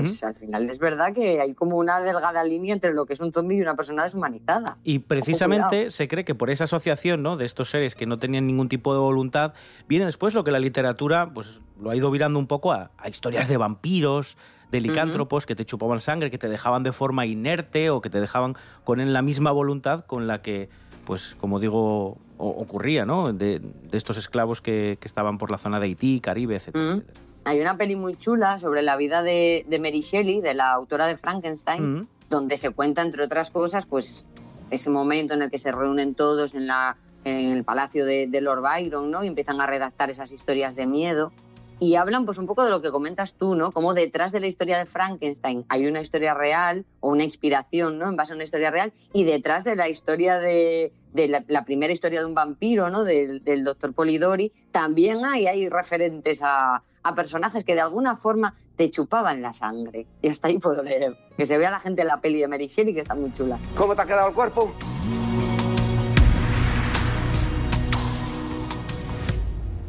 pues 0.00 0.24
al 0.24 0.34
final 0.34 0.68
es 0.70 0.78
verdad 0.78 1.12
que 1.12 1.40
hay 1.40 1.54
como 1.54 1.76
una 1.76 2.00
delgada 2.00 2.42
línea 2.44 2.74
entre 2.74 2.92
lo 2.92 3.06
que 3.06 3.12
es 3.12 3.20
un 3.20 3.32
zombie 3.32 3.58
y 3.58 3.62
una 3.62 3.76
persona 3.76 4.04
deshumanizada. 4.04 4.78
Y 4.82 5.00
precisamente 5.00 5.90
se 5.90 6.08
cree 6.08 6.24
que 6.24 6.34
por 6.34 6.50
esa 6.50 6.64
asociación 6.64 7.22
¿no? 7.22 7.36
de 7.36 7.44
estos 7.44 7.70
seres 7.70 7.94
que 7.94 8.06
no 8.06 8.18
tenían 8.18 8.46
ningún 8.46 8.68
tipo 8.68 8.94
de 8.94 9.00
voluntad, 9.00 9.52
viene 9.88 10.06
después 10.06 10.34
lo 10.34 10.44
que 10.44 10.50
la 10.50 10.58
literatura 10.58 11.32
pues, 11.32 11.60
lo 11.80 11.90
ha 11.90 11.96
ido 11.96 12.10
virando 12.10 12.38
un 12.38 12.46
poco 12.46 12.72
a, 12.72 12.90
a 12.96 13.08
historias 13.08 13.48
de 13.48 13.56
vampiros, 13.56 14.36
de 14.70 14.80
licántropos 14.80 15.44
que 15.44 15.54
te 15.54 15.66
chupaban 15.66 16.00
sangre, 16.00 16.30
que 16.30 16.38
te 16.38 16.48
dejaban 16.48 16.82
de 16.82 16.92
forma 16.92 17.26
inerte 17.26 17.90
o 17.90 18.00
que 18.00 18.08
te 18.08 18.20
dejaban 18.20 18.54
con 18.84 19.12
la 19.12 19.22
misma 19.22 19.52
voluntad 19.52 20.00
con 20.06 20.26
la 20.26 20.40
que, 20.40 20.70
pues 21.04 21.36
como 21.38 21.60
digo, 21.60 22.16
ocurría, 22.38 23.04
¿no? 23.04 23.32
De, 23.34 23.58
de 23.58 23.98
estos 23.98 24.16
esclavos 24.16 24.62
que, 24.62 24.96
que 24.98 25.06
estaban 25.06 25.36
por 25.36 25.50
la 25.50 25.58
zona 25.58 25.78
de 25.78 25.86
Haití, 25.86 26.20
Caribe, 26.20 26.56
etc. 26.56 27.02
Hay 27.44 27.60
una 27.60 27.76
peli 27.76 27.96
muy 27.96 28.16
chula 28.16 28.58
sobre 28.58 28.82
la 28.82 28.96
vida 28.96 29.22
de, 29.22 29.64
de 29.68 29.78
Mary 29.78 30.00
Shelley, 30.00 30.40
de 30.40 30.54
la 30.54 30.72
autora 30.72 31.06
de 31.06 31.16
Frankenstein, 31.16 31.82
Mm. 32.00 32.08
donde 32.30 32.56
se 32.56 32.70
cuenta, 32.70 33.02
entre 33.02 33.24
otras 33.24 33.50
cosas, 33.50 33.86
pues 33.86 34.24
ese 34.70 34.90
momento 34.90 35.34
en 35.34 35.42
el 35.42 35.50
que 35.50 35.58
se 35.58 35.72
reúnen 35.72 36.14
todos 36.14 36.54
en 36.54 36.66
la 36.66 36.96
en 37.24 37.52
el 37.52 37.62
palacio 37.62 38.04
de, 38.04 38.26
de 38.26 38.40
Lord 38.40 38.62
Byron, 38.62 39.08
¿no? 39.12 39.22
Y 39.22 39.28
empiezan 39.28 39.60
a 39.60 39.66
redactar 39.68 40.10
esas 40.10 40.32
historias 40.32 40.74
de 40.74 40.88
miedo. 40.88 41.32
Y 41.78 41.94
hablan 41.94 42.24
pues 42.24 42.38
un 42.38 42.46
poco 42.46 42.64
de 42.64 42.70
lo 42.70 42.82
que 42.82 42.90
comentas 42.90 43.34
tú, 43.34 43.54
¿no? 43.54 43.70
Como 43.70 43.94
detrás 43.94 44.32
de 44.32 44.40
la 44.40 44.48
historia 44.48 44.76
de 44.78 44.86
Frankenstein 44.86 45.64
hay 45.68 45.86
una 45.86 46.00
historia 46.00 46.34
real 46.34 46.84
o 46.98 47.10
una 47.10 47.22
inspiración, 47.22 47.98
¿no? 47.98 48.08
En 48.08 48.16
base 48.16 48.32
a 48.32 48.34
una 48.34 48.42
historia 48.44 48.72
real. 48.72 48.92
Y 49.12 49.22
detrás 49.22 49.62
de 49.62 49.76
la 49.76 49.88
historia 49.88 50.38
de, 50.40 50.92
de 51.12 51.28
la, 51.28 51.44
la 51.46 51.64
primera 51.64 51.92
historia 51.92 52.18
de 52.20 52.26
un 52.26 52.34
vampiro, 52.34 52.90
¿no? 52.90 53.04
Del, 53.04 53.44
del 53.44 53.62
doctor 53.62 53.92
Polidori, 53.94 54.50
también 54.72 55.24
hay, 55.24 55.46
hay 55.46 55.68
referentes 55.68 56.40
a, 56.42 56.82
a 57.02 57.14
personajes 57.14 57.64
que 57.64 57.74
de 57.74 57.80
alguna 57.80 58.14
forma 58.16 58.54
te 58.76 58.90
chupaban 58.90 59.42
la 59.42 59.54
sangre. 59.54 60.06
Y 60.20 60.28
hasta 60.28 60.48
ahí 60.48 60.58
puedo 60.58 60.82
leer. 60.82 61.16
Que 61.36 61.46
se 61.46 61.58
vea 61.58 61.70
la 61.70 61.80
gente 61.80 62.02
en 62.02 62.08
la 62.08 62.20
peli 62.20 62.40
de 62.40 62.48
Mary 62.48 62.66
Shelley, 62.68 62.94
que 62.94 63.00
está 63.00 63.14
muy 63.14 63.32
chula. 63.32 63.58
¿Cómo 63.76 63.94
te 63.94 64.02
ha 64.02 64.06
quedado 64.06 64.28
el 64.28 64.34
cuerpo? 64.34 64.72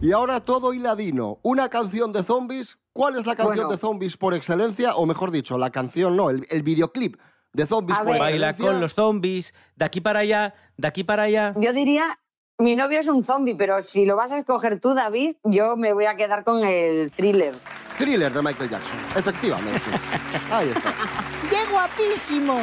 Y 0.02 0.12
ahora 0.12 0.42
todo 0.42 0.74
hiladino. 0.74 1.40
Una 1.44 1.70
canción 1.70 2.12
de 2.12 2.24
zombies. 2.24 2.78
¿Cuál 2.92 3.16
es 3.18 3.26
la 3.26 3.36
canción 3.36 3.56
Bueno. 3.56 3.72
de 3.72 3.78
zombies 3.78 4.18
por 4.18 4.34
excelencia? 4.34 4.96
O 4.96 5.06
mejor 5.06 5.32
dicho, 5.32 5.58
la 5.58 5.72
canción 5.72 6.16
no, 6.18 6.30
el, 6.30 6.46
el 6.50 6.62
videoclip 6.62 7.16
de 7.54 7.66
zombies 7.66 7.98
A 8.00 8.04
por 8.04 8.12
ver. 8.14 8.20
Baila 8.20 8.56
con 8.58 8.82
los 8.82 8.94
zombies, 8.94 9.54
de 9.76 9.86
aquí 9.86 10.02
para 10.02 10.20
allá, 10.20 10.54
de 10.76 10.88
aquí 10.88 11.04
para 11.04 11.24
allá. 11.24 11.54
Yo 11.58 11.72
diría, 11.72 12.20
mi 12.60 12.76
novio 12.76 13.00
es 13.00 13.08
un 13.08 13.24
zombie, 13.24 13.56
pero 13.56 13.82
si 13.82 14.06
lo 14.06 14.16
vas 14.16 14.32
a 14.32 14.38
escoger 14.38 14.80
tú, 14.80 14.94
David, 14.94 15.36
yo 15.44 15.76
me 15.76 15.94
voy 15.94 16.06
a 16.06 16.16
quedar 16.16 16.44
con 16.44 16.64
el 16.66 17.12
thriller. 17.12 17.56
Thriller 17.98 18.32
de 18.32 18.42
Michael 18.42 18.70
Jackson. 18.70 18.98
Efectivamente. 19.16 19.82
Ahí 20.52 20.70
está. 20.70 20.94
¡Qué 21.50 21.72
guapísimo! 21.72 22.56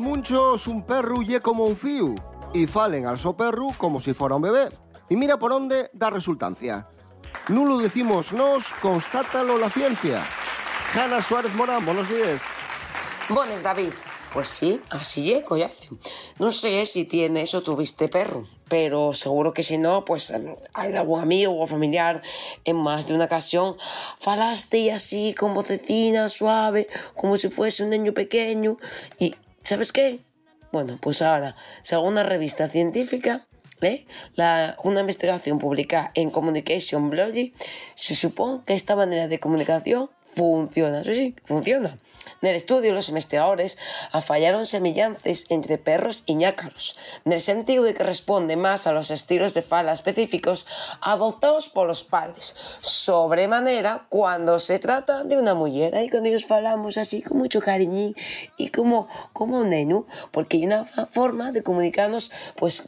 Pa 0.00 0.06
muchos 0.06 0.66
un 0.66 0.80
perru 0.86 1.22
ye 1.22 1.40
como 1.40 1.66
un 1.66 1.76
fiu 1.76 2.14
y 2.54 2.66
falen 2.66 3.06
al 3.06 3.18
so 3.18 3.36
perru 3.36 3.74
como 3.76 4.00
si 4.00 4.14
fuera 4.14 4.34
un 4.34 4.40
bebé. 4.40 4.70
Y 5.10 5.16
mira 5.16 5.38
por 5.38 5.50
dónde 5.50 5.90
da 5.92 6.08
resultancia. 6.08 6.88
No 7.48 7.66
lo 7.66 7.76
decimos 7.76 8.32
nos, 8.32 8.72
constátalo 8.80 9.58
la 9.58 9.68
ciencia. 9.68 10.24
Hanna 10.94 11.20
Suárez 11.20 11.54
Morán, 11.54 11.84
buenos 11.84 12.08
días. 12.08 12.40
Buenas, 13.28 13.62
David. 13.62 13.92
Pues 14.32 14.48
sí, 14.48 14.80
así 14.88 15.34
es, 15.34 15.44
collazo. 15.44 15.98
No 16.38 16.50
sé 16.50 16.86
si 16.86 17.04
tienes 17.04 17.52
o 17.52 17.62
tuviste 17.62 18.08
perro, 18.08 18.48
pero 18.70 19.12
seguro 19.12 19.52
que 19.52 19.62
si 19.62 19.76
no, 19.76 20.06
pues 20.06 20.30
em, 20.30 20.54
hay 20.72 20.94
algún 20.94 21.20
amigo 21.20 21.60
o 21.60 21.66
familiar 21.66 22.22
en 22.64 22.76
más 22.76 23.06
de 23.06 23.12
una 23.12 23.26
ocasión 23.26 23.76
falaste 24.18 24.78
y 24.78 24.88
así 24.88 25.34
con 25.34 25.52
vocecina 25.52 26.30
suave, 26.30 26.88
como 27.16 27.36
si 27.36 27.50
fuese 27.50 27.84
un 27.84 27.90
niño 27.90 28.14
pequeño. 28.14 28.78
Y, 29.18 29.34
¿sabes 29.62 29.92
qué? 29.92 30.20
Bueno, 30.72 30.98
pues 31.00 31.22
ahora, 31.22 31.56
según 31.82 32.12
una 32.12 32.22
revista 32.22 32.68
científica, 32.68 33.46
¿eh? 33.80 34.06
La, 34.34 34.76
una 34.84 35.00
investigación 35.00 35.58
publicada 35.58 36.10
en 36.14 36.30
Communication 36.30 37.10
Biology, 37.10 37.54
se 37.94 38.14
supone 38.14 38.60
que 38.66 38.74
esta 38.74 38.96
manera 38.96 39.28
de 39.28 39.40
comunicación 39.40 40.10
funciona. 40.34 41.04
Sí, 41.04 41.14
sí, 41.14 41.36
funciona. 41.44 41.98
En 42.42 42.48
el 42.48 42.56
estudio, 42.56 42.94
los 42.94 43.08
investigadores 43.08 43.76
afallaron 44.12 44.64
semellanzas 44.64 45.46
entre 45.50 45.78
perros 45.78 46.22
y 46.26 46.34
ñácaros, 46.34 46.96
en 47.24 47.32
el 47.32 47.40
sentido 47.40 47.84
de 47.84 47.92
que 47.92 48.02
responde 48.02 48.56
más 48.56 48.86
a 48.86 48.92
los 48.92 49.10
estilos 49.10 49.52
de 49.52 49.62
fala 49.62 49.92
específicos 49.92 50.66
adoptados 51.02 51.68
por 51.68 51.86
los 51.86 52.02
padres, 52.02 52.56
sobremanera 52.78 54.06
cuando 54.08 54.58
se 54.58 54.78
trata 54.78 55.24
de 55.24 55.36
una 55.36 55.54
mujer. 55.54 55.94
Ahí 55.94 56.08
cuando 56.08 56.28
ellos 56.28 56.46
falamos 56.46 56.96
así 56.96 57.22
con 57.22 57.38
mucho 57.38 57.60
cariño 57.60 58.14
y 58.56 58.68
como, 58.68 59.08
como 59.32 59.58
un 59.58 59.70
neno, 59.70 60.06
porque 60.30 60.56
hay 60.56 60.64
una 60.64 60.84
forma 60.84 61.52
de 61.52 61.62
comunicarnos 61.62 62.30
pues 62.56 62.84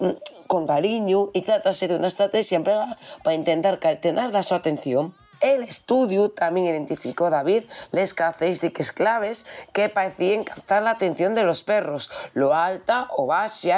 con 0.46 0.66
cariño 0.66 1.30
y 1.34 1.42
tratarse 1.42 1.88
de 1.88 1.96
una 1.96 2.08
estrategia 2.08 2.62
para 3.22 3.34
intentar 3.34 3.78
captar 3.78 4.44
su 4.44 4.54
atención. 4.54 5.14
El 5.42 5.64
estudio 5.64 6.30
también 6.30 6.68
identificó, 6.68 7.28
David, 7.28 7.64
las 7.90 8.14
características 8.14 8.92
claves 8.92 9.44
que 9.72 9.88
parecían 9.88 10.44
captar 10.44 10.84
la 10.84 10.90
atención 10.90 11.34
de 11.34 11.42
los 11.42 11.64
perros. 11.64 12.12
Lo 12.32 12.54
alta 12.54 13.08
o 13.10 13.28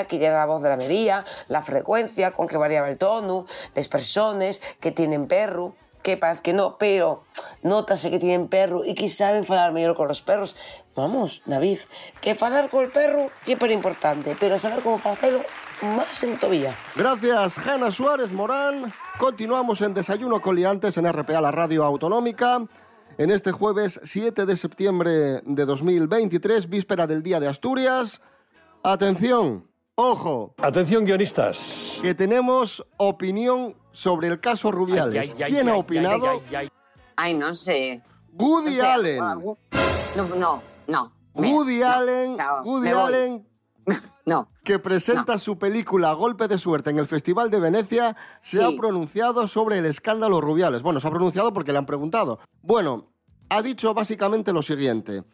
que 0.06 0.24
era 0.24 0.38
la 0.38 0.44
voz 0.44 0.62
de 0.62 0.68
la 0.68 0.76
medía, 0.76 1.24
la 1.48 1.62
frecuencia 1.62 2.32
con 2.32 2.48
que 2.48 2.58
variaba 2.58 2.90
el 2.90 2.98
tono, 2.98 3.46
las 3.74 3.88
personas 3.88 4.60
que 4.80 4.92
tienen 4.92 5.26
perro, 5.26 5.74
que 6.02 6.18
parece 6.18 6.42
que 6.42 6.52
no, 6.52 6.76
pero 6.76 7.24
notase 7.62 8.10
que 8.10 8.18
tienen 8.18 8.48
perro 8.48 8.84
y 8.84 8.94
que 8.94 9.08
saben 9.08 9.46
falar 9.46 9.72
mejor 9.72 9.96
con 9.96 10.06
los 10.06 10.20
perros. 10.20 10.56
Vamos, 10.94 11.40
David, 11.46 11.78
que 12.20 12.34
falar 12.34 12.68
con 12.68 12.84
el 12.84 12.90
perro 12.90 13.30
es 13.42 13.52
súper 13.52 13.70
importante, 13.70 14.36
pero 14.38 14.58
saber 14.58 14.80
cómo 14.82 15.00
hacerlo 15.02 15.40
más 15.82 16.22
en 16.22 16.38
todavía. 16.38 16.76
Gracias, 16.96 17.58
Hanna 17.58 17.90
Suárez 17.90 18.30
Morán. 18.32 18.92
Continuamos 19.18 19.80
en 19.80 19.94
Desayuno 19.94 20.40
con 20.40 20.56
Liantes 20.56 20.96
en 20.96 21.10
RPA, 21.12 21.40
la 21.40 21.50
radio 21.50 21.84
autonómica. 21.84 22.64
En 23.16 23.30
este 23.30 23.52
jueves 23.52 24.00
7 24.02 24.44
de 24.44 24.56
septiembre 24.56 25.12
de 25.44 25.64
2023, 25.64 26.68
víspera 26.68 27.06
del 27.06 27.22
Día 27.22 27.38
de 27.38 27.46
Asturias. 27.48 28.20
Atención, 28.82 29.68
ojo. 29.94 30.54
Atención, 30.58 31.04
guionistas. 31.04 31.98
Que 32.02 32.14
tenemos 32.14 32.84
opinión 32.96 33.76
sobre 33.92 34.28
el 34.28 34.40
caso 34.40 34.72
Rubiales. 34.72 35.14
Ay, 35.14 35.32
ay, 35.36 35.42
ay, 35.44 35.52
¿Quién 35.52 35.68
ha 35.68 35.74
ay, 35.74 35.78
opinado? 35.80 36.42
ay, 36.48 36.54
ay, 36.56 36.68
Ay, 37.16 37.34
no 37.34 37.54
sé. 37.54 38.02
Woody 38.32 38.80
Allen. 38.80 39.18
No, 39.18 39.56
no, 40.36 40.62
no. 40.88 41.12
Woody 41.34 41.78
no, 41.78 41.88
Allen, 41.88 42.36
no, 42.36 42.62
Woody 42.64 42.88
me 42.88 42.94
voy. 42.94 43.02
Allen, 43.04 43.48
No. 44.26 44.48
que 44.62 44.78
presenta 44.78 45.36
su 45.38 45.58
película 45.58 46.12
Golpe 46.14 46.48
de 46.48 46.56
Suerte 46.56 46.88
en 46.88 46.98
el 46.98 47.06
Festival 47.06 47.50
de 47.50 47.60
Venecia, 47.60 48.16
se 48.40 48.56
Sí. 48.56 48.62
ha 48.64 48.74
pronunciado 48.80 49.46
sobre 49.48 49.76
el 49.78 49.84
escándalo 49.84 50.40
Rubiales. 50.40 50.82
Bueno, 50.82 50.98
se 50.98 51.06
ha 51.08 51.10
pronunciado 51.10 51.52
porque 51.52 51.72
le 51.72 51.78
han 51.78 51.84
preguntado. 51.84 52.38
Bueno, 52.62 53.10
ha 53.50 53.60
dicho 53.60 53.92
básicamente 53.92 54.54
lo 54.54 54.62
siguiente. 54.62 55.24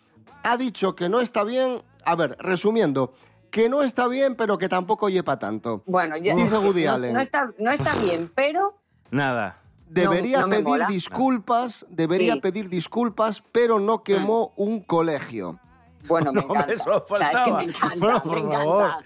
Ha 0.43 0.57
dicho 0.57 0.97
que 0.97 1.09
no 1.09 1.21
está 1.21 1.45
bien, 1.45 1.83
a 2.05 2.17
ver, 2.17 2.37
resumiendo, 2.41 3.13
que 3.53 3.69
no 3.69 3.83
está 3.83 4.09
bien, 4.09 4.35
pero 4.35 4.59
que 4.59 4.69
tampoco 4.69 5.09
lleva 5.09 5.39
tanto. 5.39 5.85
Bueno, 5.87 6.17
ya, 6.17 6.35
Dice 6.35 6.59
Woody 6.59 6.85
no, 6.87 6.93
Allen. 6.93 7.13
no 7.15 7.21
está, 7.21 7.53
no 7.59 7.71
está 7.71 7.95
bien, 7.97 8.31
pero 8.35 8.77
Nada. 9.13 9.57
Debería 9.89 10.41
no 10.43 10.49
pedir 10.49 10.87
disculpas, 10.89 11.85
debería 11.91 12.35
Sí. 12.35 12.41
pedir 12.41 12.69
disculpas, 12.69 13.43
pero 13.53 13.79
no 13.81 14.03
quemó 14.05 14.53
un 14.57 14.81
colegio. 14.83 15.59
Bueno, 16.11 16.33
me 16.35 16.43
No, 16.43 16.49
encanta. 16.51 16.73
eso 16.73 17.05
o 17.09 17.17
sea, 17.17 17.31
es 17.31 17.39
que 17.39 17.53
me 17.53 17.63
encanta, 17.73 17.97
Bueno, 17.99 18.23
me 18.27 18.39
encanta. 18.39 18.59
favor. 18.59 19.05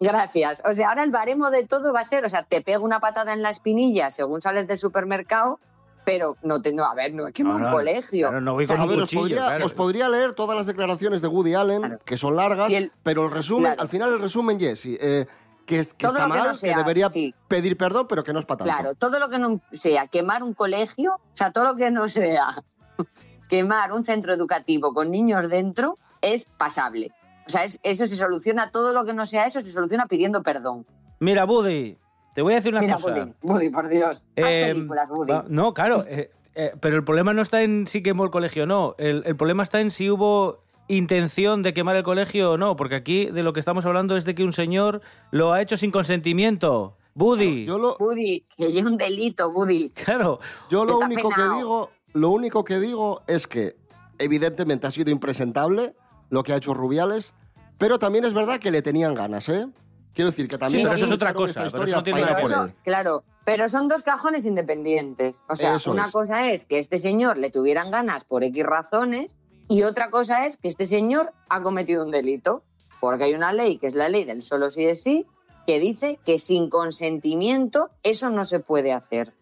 Gracias. 0.00 0.62
O 0.68 0.72
sea, 0.72 0.88
ahora 0.90 1.04
el 1.04 1.10
baremo 1.10 1.50
de 1.50 1.64
todo 1.64 1.92
va 1.92 2.00
a 2.00 2.04
ser, 2.04 2.24
o 2.24 2.28
sea, 2.28 2.42
te 2.42 2.60
pego 2.62 2.84
una 2.84 3.00
patada 3.00 3.32
en 3.32 3.42
la 3.42 3.50
espinilla 3.50 4.10
según 4.10 4.42
sales 4.42 4.66
del 4.66 4.78
supermercado, 4.78 5.58
pero 6.04 6.36
no 6.42 6.60
te, 6.60 6.72
no, 6.74 6.84
a 6.84 6.94
ver, 6.94 7.14
no 7.14 7.26
es 7.28 7.32
que 7.34 7.42
No, 7.44 7.54
un 7.56 7.62
no, 7.62 7.70
colegio. 7.70 8.28
claro, 8.28 8.40
no 8.42 8.52
voy 8.54 8.64
O 8.64 8.68
sea, 8.68 8.76
con 8.76 8.82
A 8.82 8.84
un 8.86 8.90
ver, 8.90 9.02
os 9.04 9.12
podría, 9.14 9.36
claro. 9.46 9.64
os 9.66 9.72
podría 9.74 10.08
leer 10.08 10.34
todas 10.34 10.56
las 10.56 10.66
declaraciones 10.66 11.22
de 11.22 11.28
Woody 11.28 11.54
Allen, 11.54 11.98
que 12.04 12.18
son 12.18 12.36
largas, 12.36 12.70
el- 12.70 12.92
pero 13.02 13.24
el 13.24 13.30
resumen, 13.30 13.64
Claro. 13.72 13.82
al 13.82 13.88
final 13.88 14.12
el 14.12 14.20
resumen, 14.20 14.60
Jesse, 14.60 14.98
eh, 15.00 15.26
que, 15.64 15.78
es, 15.80 15.94
que 15.94 16.06
Todo 16.06 16.16
está 16.16 16.28
lo 16.28 16.32
que 16.34 16.38
mal, 16.40 16.48
no 16.48 16.54
sea, 16.54 16.76
debería 16.78 17.08
sí. 17.08 17.34
pedir 17.48 17.76
perdón, 17.78 18.06
pero 18.06 18.22
que 18.22 18.32
no 18.32 18.38
es 18.38 18.44
para 18.44 18.58
tanto. 18.58 18.72
Claro, 18.72 18.94
todo 18.96 19.18
lo 19.18 19.28
que 19.30 19.38
no 19.38 19.60
sea 19.72 20.06
quemar 20.08 20.42
un 20.44 20.52
colegio, 20.54 21.14
o 21.14 21.36
sea, 21.36 21.50
todo 21.50 21.64
lo 21.64 21.74
que 21.74 21.90
no 21.90 22.06
sea 22.06 22.62
quemar 23.48 23.92
un 23.92 24.04
centro 24.04 24.32
educativo 24.34 24.92
con 24.94 25.10
niños 25.10 25.48
dentro 25.48 25.98
es 26.34 26.46
pasable. 26.58 27.10
O 27.46 27.50
sea, 27.50 27.64
es- 27.64 27.78
eso 27.82 28.06
se 28.06 28.16
soluciona, 28.16 28.70
todo 28.70 28.92
lo 28.92 29.04
que 29.04 29.12
no 29.14 29.24
sea 29.26 29.46
eso 29.46 29.60
se 29.60 29.70
soluciona 29.72 30.06
pidiendo 30.06 30.42
perdón. 30.42 30.86
Mira, 31.20 31.44
Buddy, 31.44 31.96
te 32.34 32.42
voy 32.42 32.52
a 32.52 32.56
decir 32.56 32.72
una 32.72 32.80
Mira, 32.82 32.96
cosa. 32.96 33.14
Buddy, 33.14 33.32
Buddy, 33.42 33.70
por 33.70 33.88
Dios. 33.88 34.18
Haz 34.18 34.24
Eh, 34.36 34.72
películas, 34.74 35.08
Buddy. 35.08 35.32
no, 35.48 35.72
claro. 35.74 36.04
eh, 36.08 36.30
eh, 36.54 36.72
pero 36.80 36.96
el 36.96 37.04
problema 37.04 37.32
no 37.34 37.42
está 37.42 37.62
en 37.62 37.86
si 37.86 38.02
quemó 38.02 38.24
el 38.24 38.30
colegio 38.30 38.64
o 38.64 38.66
no. 38.66 38.94
El, 38.98 39.22
el 39.26 39.36
problema 39.36 39.62
está 39.62 39.80
en 39.80 39.90
si 39.90 40.10
hubo 40.10 40.64
intención 40.88 41.62
de 41.62 41.74
quemar 41.74 41.96
el 41.96 42.02
colegio 42.02 42.52
o 42.52 42.56
no. 42.58 42.76
Porque 42.76 42.94
aquí 42.94 43.26
de 43.26 43.42
lo 43.42 43.52
que 43.52 43.60
estamos 43.60 43.84
hablando 43.86 44.16
es 44.16 44.24
de 44.24 44.34
que 44.34 44.42
un 44.44 44.52
señor 44.52 45.00
lo 45.30 45.52
ha 45.52 45.60
hecho 45.60 45.76
sin 45.76 45.90
consentimiento. 45.90 46.96
Buddy. 47.14 47.64
Yo 47.66 47.78
lo, 47.78 47.96
Buddy, 47.98 48.44
que 48.56 48.64
hay 48.66 48.78
un 48.82 48.96
delito, 48.96 49.50
Buddy. 49.52 49.90
Claro. 50.04 50.38
yo 50.70 50.84
lo 50.84 50.98
único 50.98 51.28
que 51.30 51.42
digo, 51.56 51.90
lo 52.12 52.30
único 52.30 52.64
que 52.64 52.78
digo 52.78 53.22
es 53.26 53.46
que 53.46 53.76
evidentemente 54.18 54.86
ha 54.86 54.90
sido 54.90 55.10
impresentable 55.10 55.94
lo 56.30 56.42
que 56.42 56.52
ha 56.52 56.56
hecho 56.56 56.74
Rubiales, 56.74 57.34
pero 57.78 57.98
también 57.98 58.24
es 58.24 58.34
verdad 58.34 58.58
que 58.58 58.70
le 58.70 58.82
tenían 58.82 59.14
ganas, 59.14 59.48
¿eh? 59.48 59.68
Quiero 60.14 60.30
decir 60.30 60.48
que 60.48 60.56
también 60.58 60.80
Sí, 60.80 60.84
pero 60.84 60.96
eso 60.96 61.04
es 61.04 61.12
otra 61.12 61.34
cosa, 61.34 61.68
pero 61.70 61.84
eso 61.84 61.96
no 61.96 62.02
tiene 62.02 62.22
nada 62.22 62.40
por 62.40 62.52
él. 62.52 62.74
claro, 62.82 63.24
pero 63.44 63.68
son 63.68 63.86
dos 63.86 64.02
cajones 64.02 64.46
independientes. 64.46 65.42
O 65.48 65.54
sea, 65.56 65.76
Eso 65.76 65.92
una 65.92 66.06
es. 66.06 66.12
cosa 66.12 66.50
es 66.50 66.64
que 66.64 66.78
este 66.78 66.98
señor 66.98 67.36
le 67.36 67.50
tuvieran 67.50 67.90
ganas 67.90 68.24
por 68.24 68.42
X 68.42 68.64
razones 68.64 69.36
y 69.68 69.82
otra 69.82 70.10
cosa 70.10 70.46
es 70.46 70.56
que 70.56 70.68
este 70.68 70.86
señor 70.86 71.32
ha 71.48 71.62
cometido 71.62 72.04
un 72.04 72.10
delito. 72.10 72.62
Porque 72.98 73.24
hay 73.24 73.34
una 73.34 73.52
ley, 73.52 73.76
que 73.76 73.86
es 73.86 73.94
la 73.94 74.08
ley 74.08 74.24
del 74.24 74.42
solo 74.42 74.70
sí 74.70 74.86
es 74.86 75.02
sí, 75.02 75.26
que 75.66 75.78
dice 75.78 76.18
que 76.24 76.38
sin 76.38 76.70
consentimiento 76.70 77.90
eso 78.02 78.30
no 78.30 78.44
se 78.46 78.58
puede 78.58 78.92
hacer. 78.94 79.34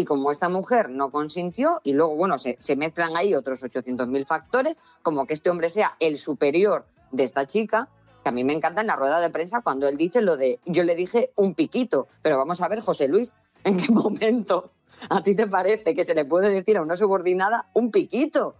Y 0.00 0.06
como 0.06 0.30
esta 0.30 0.48
mujer 0.48 0.88
no 0.88 1.10
consintió, 1.10 1.82
y 1.84 1.92
luego, 1.92 2.16
bueno, 2.16 2.38
se, 2.38 2.56
se 2.58 2.74
mezclan 2.74 3.18
ahí 3.18 3.34
otros 3.34 3.62
800.000 3.62 4.24
factores, 4.24 4.78
como 5.02 5.26
que 5.26 5.34
este 5.34 5.50
hombre 5.50 5.68
sea 5.68 5.94
el 6.00 6.16
superior 6.16 6.86
de 7.12 7.24
esta 7.24 7.46
chica, 7.46 7.90
que 8.22 8.30
a 8.30 8.32
mí 8.32 8.42
me 8.42 8.54
encanta 8.54 8.80
en 8.80 8.86
la 8.86 8.96
rueda 8.96 9.20
de 9.20 9.28
prensa 9.28 9.60
cuando 9.60 9.88
él 9.88 9.98
dice 9.98 10.22
lo 10.22 10.38
de, 10.38 10.58
yo 10.64 10.84
le 10.84 10.94
dije 10.94 11.32
un 11.36 11.52
piquito, 11.52 12.08
pero 12.22 12.38
vamos 12.38 12.62
a 12.62 12.68
ver, 12.68 12.80
José 12.80 13.08
Luis, 13.08 13.34
¿en 13.64 13.76
qué 13.76 13.92
momento 13.92 14.70
a 15.10 15.22
ti 15.22 15.34
te 15.34 15.46
parece 15.46 15.94
que 15.94 16.02
se 16.02 16.14
le 16.14 16.24
puede 16.24 16.48
decir 16.48 16.78
a 16.78 16.82
una 16.82 16.96
subordinada 16.96 17.66
un 17.74 17.90
piquito? 17.90 18.54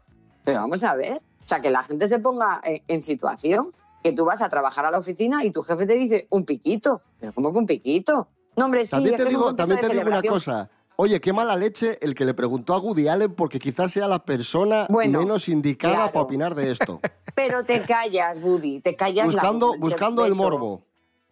Pero 0.45 0.61
vamos 0.61 0.85
a 0.85 0.95
ver, 0.95 1.23
o 1.43 1.49
sea, 1.49 1.61
que 1.61 1.71
la 1.71 1.83
gente 1.85 2.07
se 2.07 2.19
ponga 2.19 2.61
en, 2.63 2.83
en 2.87 3.03
situación, 3.03 3.73
que 4.03 4.13
tú 4.13 4.27
vas 4.27 4.43
a 4.43 4.51
trabajar 4.51 4.85
a 4.85 4.91
la 4.91 4.99
oficina 4.99 5.43
y 5.43 5.53
tu 5.53 5.63
jefe 5.63 5.87
te 5.87 5.95
dice 5.95 6.27
un 6.29 6.45
piquito, 6.45 7.01
pero 7.19 7.33
¿cómo 7.33 7.51
que 7.51 7.59
un 7.61 7.67
piquito? 7.67 8.29
No, 8.57 8.67
hombre, 8.67 8.85
sí, 8.85 8.91
También 8.91 9.15
es 9.15 9.19
te 9.19 9.25
que 9.25 9.29
es 9.31 9.35
un 9.35 9.41
digo, 9.41 9.57
también 9.57 9.81
te 9.81 9.89
digo 9.89 10.07
una 10.07 10.23
cosa. 10.23 10.69
Oye, 11.03 11.19
qué 11.19 11.33
mala 11.33 11.57
leche 11.57 11.97
el 12.03 12.15
que 12.15 12.27
le 12.27 12.35
preguntó 12.35 12.75
a 12.75 12.79
Woody 12.79 13.09
Allen 13.09 13.35
porque 13.35 13.59
quizás 13.59 13.91
sea 13.91 14.07
la 14.07 14.23
persona 14.23 14.87
Bueno, 14.91 15.21
menos 15.21 15.49
indicada 15.49 15.95
claro. 15.95 16.13
para 16.13 16.23
opinar 16.25 16.55
de 16.55 16.71
esto. 16.71 17.01
Pero 17.35 17.65
te 17.65 17.81
callas, 17.87 18.39
Buddy, 18.39 18.81
te 18.81 18.97
callas 18.97 19.29
la 19.29 19.33
buscando 19.33 19.69
boca, 19.69 19.79
buscando 19.81 20.27
el 20.27 20.35
morbo. 20.35 20.83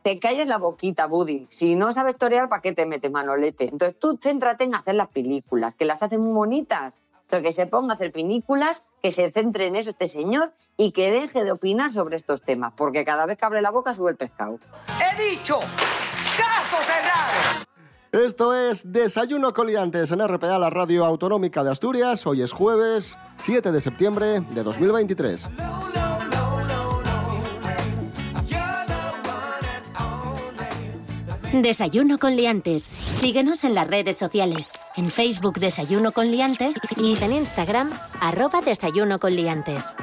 Te 0.01 0.19
callas 0.19 0.49
la 0.49 0.57
boquita, 0.57 1.07
Buddy. 1.07 1.49
Si 1.51 1.75
no 1.75 1.93
sabes 1.93 2.17
torear, 2.17 2.49
¿para 2.49 2.63
qué 2.63 2.73
te 2.73 2.87
metes 2.87 3.11
manolete? 3.11 3.65
Entonces 3.65 3.99
tú 3.99 4.19
céntrate 4.19 4.65
en 4.65 4.75
hacer 4.75 4.95
las 4.95 5.09
películas, 5.09 5.75
que 5.75 5.85
las 5.85 6.03
hacen 6.03 6.23
muy 6.23 6.33
bonitas. 6.33 6.95
Entonces 7.25 7.47
que 7.47 7.53
se 7.53 7.66
ponga 7.66 7.92
a 7.92 7.97
hacer 7.97 8.11
películas, 8.11 8.85
que 9.03 9.12
se 9.12 9.31
centre 9.33 9.66
en 9.66 9.77
eso 9.77 9.90
este 9.90 10.09
señor 10.09 10.55
y 10.79 10.92
que 10.92 11.11
deje 11.11 11.45
de 11.45 11.53
opinar 11.53 11.92
sobre 11.92 12.16
estos 12.16 12.40
temas, 12.40 12.73
porque 12.75 13.05
cada 13.05 13.27
vez 13.27 13.37
que 13.37 13.45
abre 13.45 13.61
la 13.61 13.71
boca 13.71 13.92
sube 13.92 14.12
el 14.12 14.16
pescado. 14.16 14.59
He 14.99 15.31
dicho. 15.31 15.61
Esto 18.12 18.55
es 18.55 18.90
Desayuno 18.90 19.53
Coliantes 19.53 20.11
en 20.12 20.27
RPA, 20.27 20.59
la 20.59 20.71
radio 20.71 21.05
autonómica 21.05 21.62
de 21.62 21.71
Asturias. 21.71 22.27
Hoy 22.27 22.40
es 22.40 22.53
jueves 22.53 23.18
7 23.37 23.71
de 23.71 23.81
septiembre 23.83 24.40
de 24.40 24.62
2023. 24.62 25.47
Desayuno 31.53 32.18
con 32.18 32.35
liantes. 32.35 32.88
Síguenos 32.99 33.64
en 33.64 33.75
las 33.75 33.87
redes 33.87 34.16
sociales. 34.16 34.71
En 34.97 35.11
Facebook 35.11 35.59
Desayuno 35.59 36.12
con 36.12 36.31
liantes 36.31 36.77
y 36.97 37.23
en 37.23 37.33
Instagram 37.33 37.90
arroba 38.23 38.62
Desayuno 38.62 39.18
con 39.18 39.37
liantes. 39.37 39.94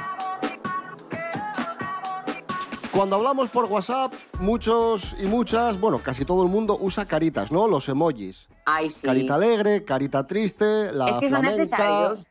Cuando 2.96 3.18
hablamos 3.18 3.50
por 3.50 3.66
WhatsApp, 3.66 4.14
muchos 4.40 5.18
y 5.20 5.26
muchas, 5.26 5.78
bueno, 5.78 6.00
casi 6.02 6.24
todo 6.24 6.44
el 6.44 6.50
mundo 6.50 6.78
usa 6.80 7.06
caritas, 7.06 7.52
¿no? 7.52 7.68
Los 7.68 7.90
emojis. 7.90 8.48
Ay, 8.66 8.90
sí. 8.90 9.06
Carita 9.06 9.36
alegre, 9.36 9.84
carita 9.84 10.26
triste, 10.26 10.94
la 10.94 11.10
Es 11.10 11.20
que 11.20 11.30
son 11.30 11.42
necesarios. 11.42 12.26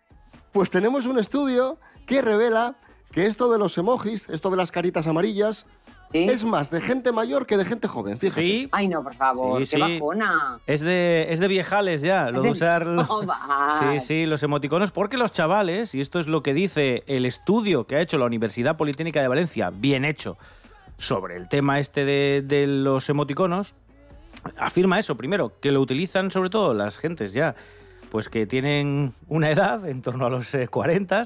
Pues 0.53 0.70
tenemos 0.70 1.05
un 1.05 1.18
estudio 1.18 1.79
que 2.07 2.22
revela 2.22 2.79
que 3.11 3.27
esto 3.27 3.53
de 3.53 3.59
los 3.59 3.77
emojis, 3.77 4.27
esto 4.31 4.48
de 4.50 4.57
las 4.57 4.72
caritas 4.72 5.07
amarillas, 5.07 5.66
es 6.12 6.44
más 6.44 6.70
de 6.70 6.80
gente 6.80 7.10
mayor 7.12 7.46
que 7.46 7.56
de 7.56 7.64
gente 7.64 7.88
joven, 7.88 8.18
fíjate. 8.18 8.40
Sí. 8.40 8.68
Ay, 8.72 8.88
no, 8.88 9.02
por 9.02 9.14
favor, 9.14 9.64
Sí, 9.66 9.76
qué 9.76 9.84
sí. 9.84 9.98
bajona. 9.98 10.60
Es 10.66 10.80
de, 10.80 11.26
es 11.30 11.40
de 11.40 11.48
viejales 11.48 12.02
ya, 12.02 12.30
lo 12.30 12.36
Es 12.38 12.42
de 12.44 12.50
usar... 12.50 12.86
Va. 12.98 13.78
Sí, 13.80 14.00
sí, 14.00 14.26
los 14.26 14.42
emoticonos, 14.42 14.92
porque 14.92 15.16
los 15.16 15.32
chavales, 15.32 15.94
y 15.94 16.00
esto 16.00 16.20
es 16.20 16.28
lo 16.28 16.42
que 16.42 16.54
dice 16.54 17.02
el 17.06 17.26
estudio 17.26 17.86
que 17.86 17.96
ha 17.96 18.00
hecho 18.00 18.18
la 18.18 18.26
Universidad 18.26 18.76
Politécnica 18.76 19.20
de 19.20 19.28
Valencia, 19.28 19.70
bien 19.70 20.04
hecho, 20.04 20.36
sobre 20.96 21.36
el 21.36 21.48
tema 21.48 21.80
este 21.80 22.04
de, 22.04 22.42
de 22.46 22.66
los 22.68 23.08
emoticonos, 23.08 23.74
afirma 24.58 24.98
eso, 24.98 25.16
primero, 25.16 25.52
que 25.60 25.72
lo 25.72 25.80
utilizan 25.80 26.30
sobre 26.30 26.50
todo 26.50 26.74
las 26.74 26.98
gentes 26.98 27.32
ya, 27.32 27.54
pues 28.10 28.28
que 28.28 28.46
tienen 28.46 29.12
una 29.26 29.50
edad, 29.50 29.88
en 29.88 30.02
torno 30.02 30.26
a 30.26 30.30
los 30.30 30.54
eh, 30.54 30.68
40, 30.68 31.22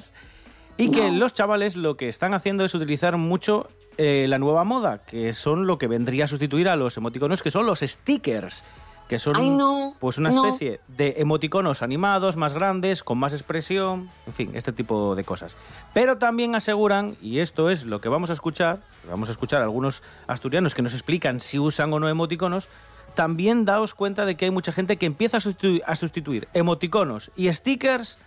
y 0.78 0.90
que 0.90 1.10
los 1.10 1.34
chavales 1.34 1.76
lo 1.76 1.96
que 1.96 2.08
están 2.08 2.32
haciendo 2.32 2.64
es 2.64 2.74
utilizar 2.74 3.16
mucho 3.16 3.68
eh, 3.98 4.26
la 4.28 4.38
nueva 4.38 4.64
moda, 4.64 4.98
que 5.04 5.32
son 5.32 5.66
lo 5.66 5.76
que 5.76 5.88
vendría 5.88 6.24
a 6.24 6.28
sustituir 6.28 6.68
a 6.68 6.76
los 6.76 6.96
emoticonos, 6.96 7.42
que 7.42 7.50
son 7.50 7.66
los 7.66 7.80
stickers, 7.80 8.64
que 9.08 9.18
son 9.18 9.36
Ay, 9.36 9.50
no, 9.50 9.94
pues 9.98 10.18
una 10.18 10.30
no. 10.30 10.46
especie 10.46 10.80
de 10.86 11.16
emoticonos 11.18 11.82
animados, 11.82 12.36
más 12.36 12.56
grandes, 12.56 13.02
con 13.02 13.18
más 13.18 13.32
expresión, 13.32 14.10
en 14.26 14.32
fin, 14.32 14.50
este 14.54 14.72
tipo 14.72 15.16
de 15.16 15.24
cosas. 15.24 15.56
Pero 15.94 16.18
también 16.18 16.54
aseguran, 16.54 17.16
y 17.20 17.40
esto 17.40 17.70
es 17.70 17.84
lo 17.84 18.00
que 18.00 18.08
vamos 18.08 18.30
a 18.30 18.34
escuchar, 18.34 18.80
vamos 19.10 19.30
a 19.30 19.32
escuchar 19.32 19.62
a 19.62 19.64
algunos 19.64 20.02
asturianos 20.26 20.74
que 20.74 20.82
nos 20.82 20.92
explican 20.92 21.40
si 21.40 21.58
usan 21.58 21.92
o 21.92 21.98
no 21.98 22.08
emoticonos, 22.08 22.68
también 23.14 23.64
daos 23.64 23.94
cuenta 23.94 24.26
de 24.26 24.36
que 24.36 24.44
hay 24.44 24.50
mucha 24.52 24.72
gente 24.72 24.96
que 24.96 25.06
empieza 25.06 25.38
a 25.38 25.96
sustituir 25.96 26.48
emoticonos 26.54 27.32
y 27.34 27.52
stickers 27.52 28.18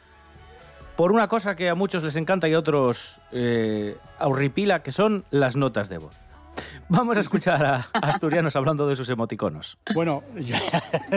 por 0.95 1.11
una 1.11 1.27
cosa 1.27 1.55
que 1.55 1.69
a 1.69 1.75
muchos 1.75 2.03
les 2.03 2.15
encanta 2.15 2.47
y 2.47 2.53
a 2.53 2.59
otros 2.59 3.19
eh, 3.31 3.97
horripila, 4.19 4.83
que 4.83 4.91
son 4.91 5.25
las 5.31 5.55
notas 5.55 5.89
de 5.89 5.97
voz. 5.97 6.15
Vamos 6.89 7.15
a 7.15 7.21
escuchar 7.21 7.63
a 7.65 7.75
a 7.93 7.99
asturianos 8.09 8.57
hablando 8.57 8.85
de 8.87 8.97
sus 8.97 9.09
emoticonos. 9.09 9.77
Bueno, 9.93 10.23
yo- 10.35 10.55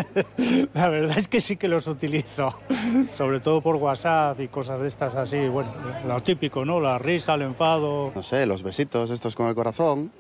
la 0.75 0.89
verdad 0.89 1.19
es 1.19 1.27
que 1.27 1.41
sí 1.41 1.57
que 1.57 1.67
los 1.67 1.89
utilizo, 1.89 2.55
sobre 3.11 3.41
todo 3.41 3.61
por 3.61 3.75
WhatsApp 3.77 4.39
y 4.41 4.47
cosas 4.49 4.81
de 4.81 4.87
estas 4.87 5.17
así, 5.17 5.49
bueno, 5.49 5.73
lo 6.07 6.23
típico, 6.23 6.65
¿no? 6.65 6.79
La 6.81 6.99
risa, 6.99 7.35
el 7.35 7.43
enfado. 7.43 8.13
No 8.15 8.23
sé, 8.23 8.47
los 8.47 8.63
besitos 8.63 9.11
estos 9.11 9.35
con 9.35 9.49
el 9.49 9.55
corazón, 9.57 10.13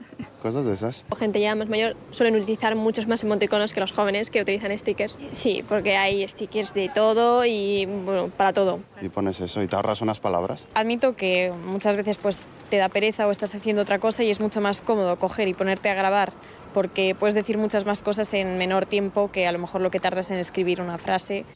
cosas 0.44 0.66
de 0.66 0.74
esas. 0.74 1.04
Gente 1.18 1.40
ya 1.40 1.54
más 1.54 1.70
mayor 1.70 1.96
suelen 2.10 2.36
utilizar 2.36 2.76
muchos 2.76 3.08
más 3.08 3.22
emoticonos 3.22 3.72
que 3.72 3.80
los 3.80 3.92
jóvenes 3.92 4.28
que 4.28 4.42
utilizan 4.42 4.78
stickers. 4.78 5.18
Sí, 5.32 5.64
porque 5.66 5.96
hay 5.96 6.28
stickers 6.28 6.74
de 6.74 6.90
todo 6.94 7.46
y 7.46 7.86
bueno, 7.86 8.28
para 8.28 8.52
todo. 8.52 8.80
Y 9.00 9.08
pones 9.08 9.40
eso 9.40 9.62
y 9.62 9.68
te 9.68 9.74
ahorras 9.74 10.02
unas 10.02 10.20
palabras. 10.20 10.68
Admito 10.74 11.16
que 11.16 11.50
muchas 11.64 11.96
veces 11.96 12.18
pues 12.18 12.46
te 12.68 12.76
da 12.76 12.90
pereza 12.90 13.26
o 13.26 13.30
estás 13.30 13.54
haciendo 13.54 13.80
otra 13.80 13.98
cosa 13.98 14.22
y 14.22 14.30
es 14.30 14.38
mucho 14.38 14.60
más 14.60 14.82
cómodo 14.82 15.18
coger 15.18 15.48
y 15.48 15.54
ponerte 15.54 15.88
a 15.88 15.94
grabar 15.94 16.34
porque 16.74 17.16
puedes 17.18 17.34
decir 17.34 17.56
muchas 17.56 17.86
más 17.86 18.02
cosas 18.02 18.34
en 18.34 18.58
menor 18.58 18.84
tiempo 18.84 19.30
que 19.30 19.46
a 19.46 19.52
lo 19.52 19.58
mejor 19.58 19.80
lo 19.80 19.90
que 19.90 19.98
tardas 19.98 20.30
en 20.30 20.36
escribir 20.36 20.82
una 20.82 20.98
frase. 20.98 21.46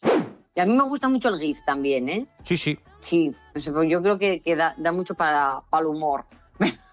Y 0.54 0.60
a 0.60 0.64
mí 0.64 0.72
me 0.72 0.84
gusta 0.84 1.10
mucho 1.10 1.28
el 1.28 1.38
GIF 1.38 1.58
también, 1.66 2.08
¿eh? 2.08 2.26
Sí, 2.42 2.56
sí. 2.56 2.78
Sí, 3.00 3.34
sea, 3.54 3.72
pues 3.72 3.88
yo 3.88 4.02
creo 4.02 4.18
que, 4.18 4.40
que 4.40 4.56
da, 4.56 4.74
da 4.78 4.92
mucho 4.92 5.14
para, 5.14 5.62
para 5.68 5.82
el 5.82 5.88
humor. 5.88 6.24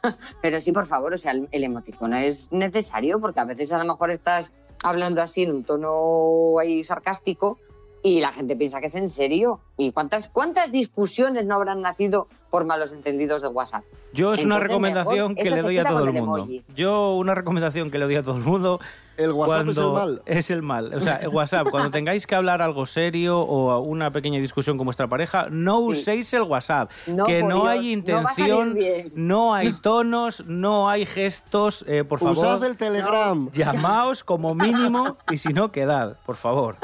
Pero 0.42 0.62
sí, 0.62 0.72
por 0.72 0.86
favor, 0.86 1.14
o 1.14 1.18
sea, 1.18 1.32
el, 1.32 1.48
el 1.52 1.64
emoticono 1.64 2.18
es 2.18 2.52
necesario 2.52 3.20
porque 3.20 3.40
a 3.40 3.46
veces 3.46 3.72
a 3.74 3.78
lo 3.78 3.86
mejor 3.86 4.12
estás 4.12 4.54
hablando 4.84 5.22
así 5.22 5.44
en 5.44 5.52
un 5.52 5.64
tono 5.64 6.60
ahí 6.60 6.84
sarcástico 6.84 7.58
y 8.04 8.20
la 8.20 8.32
gente 8.32 8.56
piensa 8.56 8.80
que 8.80 8.86
es 8.86 8.96
en 8.96 9.10
serio. 9.10 9.62
¿Y 9.78 9.92
cuántas, 9.92 10.30
cuántas 10.30 10.72
discusiones 10.72 11.46
no 11.46 11.56
habrán 11.56 11.82
nacido 11.82 12.28
por 12.56 12.64
malos 12.64 12.94
entendidos 12.94 13.42
de 13.42 13.50
WhatsApp. 13.50 13.84
Yo 14.14 14.34
es 14.34 14.46
una 14.46 14.58
recomendación 14.60 15.34
mejor, 15.34 15.44
que 15.44 15.52
le 15.52 15.62
doy 15.62 15.78
a 15.78 15.84
todo 15.84 16.06
el 16.06 16.14
mundo. 16.14 16.38
emoji. 16.38 16.64
Yo 16.74 17.16
una 17.16 17.36
recomendación 17.36 17.92
que 17.92 18.00
le 18.00 18.06
doy 18.06 18.16
a 18.16 18.24
todo 18.24 18.38
el 18.38 18.44
mundo. 18.44 18.80
El 19.18 19.34
WhatsApp 19.34 19.68
es 19.68 19.78
el 19.78 19.92
mal. 19.92 20.22
Es 20.26 20.52
el 20.52 20.62
mal. 20.62 20.94
O 20.94 21.02
sea, 21.02 21.18
el 21.18 21.28
WhatsApp, 21.28 21.68
cuando 21.70 21.92
tengáis 21.92 22.26
que 22.26 22.34
hablar 22.34 22.62
algo 22.62 22.86
serio 22.86 23.42
o 23.42 23.78
una 23.82 24.12
pequeña 24.12 24.40
discusión 24.40 24.78
con 24.78 24.86
vuestra 24.86 25.10
pareja, 25.10 25.48
no 25.52 25.80
Sí. 25.82 25.86
uséis 25.92 26.34
el 26.34 26.44
WhatsApp. 26.44 26.92
No, 27.08 27.26
que 27.26 27.44
no 27.44 27.64
Dios, 27.64 27.68
hay 27.68 27.92
intención, 27.92 28.78
no 29.16 29.54
hay 29.54 29.74
tonos, 29.74 30.46
no 30.48 30.90
hay 30.90 31.06
gestos. 31.06 31.84
eh, 31.86 32.06
por 32.06 32.20
favor, 32.20 32.38
Usad 32.38 32.64
el 32.64 32.78
Telegram. 32.78 33.52
llamaos 33.52 34.24
como 34.24 34.56
mínimo 34.56 35.18
y 35.30 35.36
si 35.40 35.50
no, 35.52 35.74
quedad, 35.74 36.16
por 36.26 36.38
favor. 36.38 36.78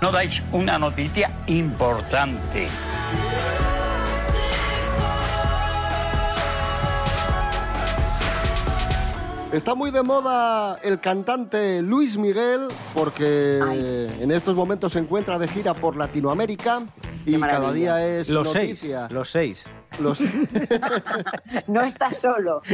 No 0.00 0.10
dais 0.10 0.42
una 0.50 0.80
noticia 0.80 1.30
importante. 1.46 2.66
Está 9.52 9.74
muy 9.74 9.90
de 9.90 10.02
moda 10.02 10.78
el 10.82 10.98
cantante 11.00 11.82
Luis 11.82 12.16
Miguel 12.16 12.68
porque 12.94 13.58
en 14.20 14.30
estos 14.30 14.54
momentos 14.56 14.92
se 14.92 14.98
encuentra 14.98 15.38
de 15.38 15.46
gira 15.46 15.74
por 15.74 15.94
Latinoamérica 15.96 16.82
y 17.26 17.38
cada 17.38 17.70
día 17.72 18.06
es 18.06 18.30
Los 18.30 18.50
seis, 18.50 18.82
noticia. 18.82 19.08
los 19.10 19.30
seis. 19.30 19.68
Los- 20.00 20.20
No 21.66 21.82
estás 21.82 22.18
solo. 22.18 22.62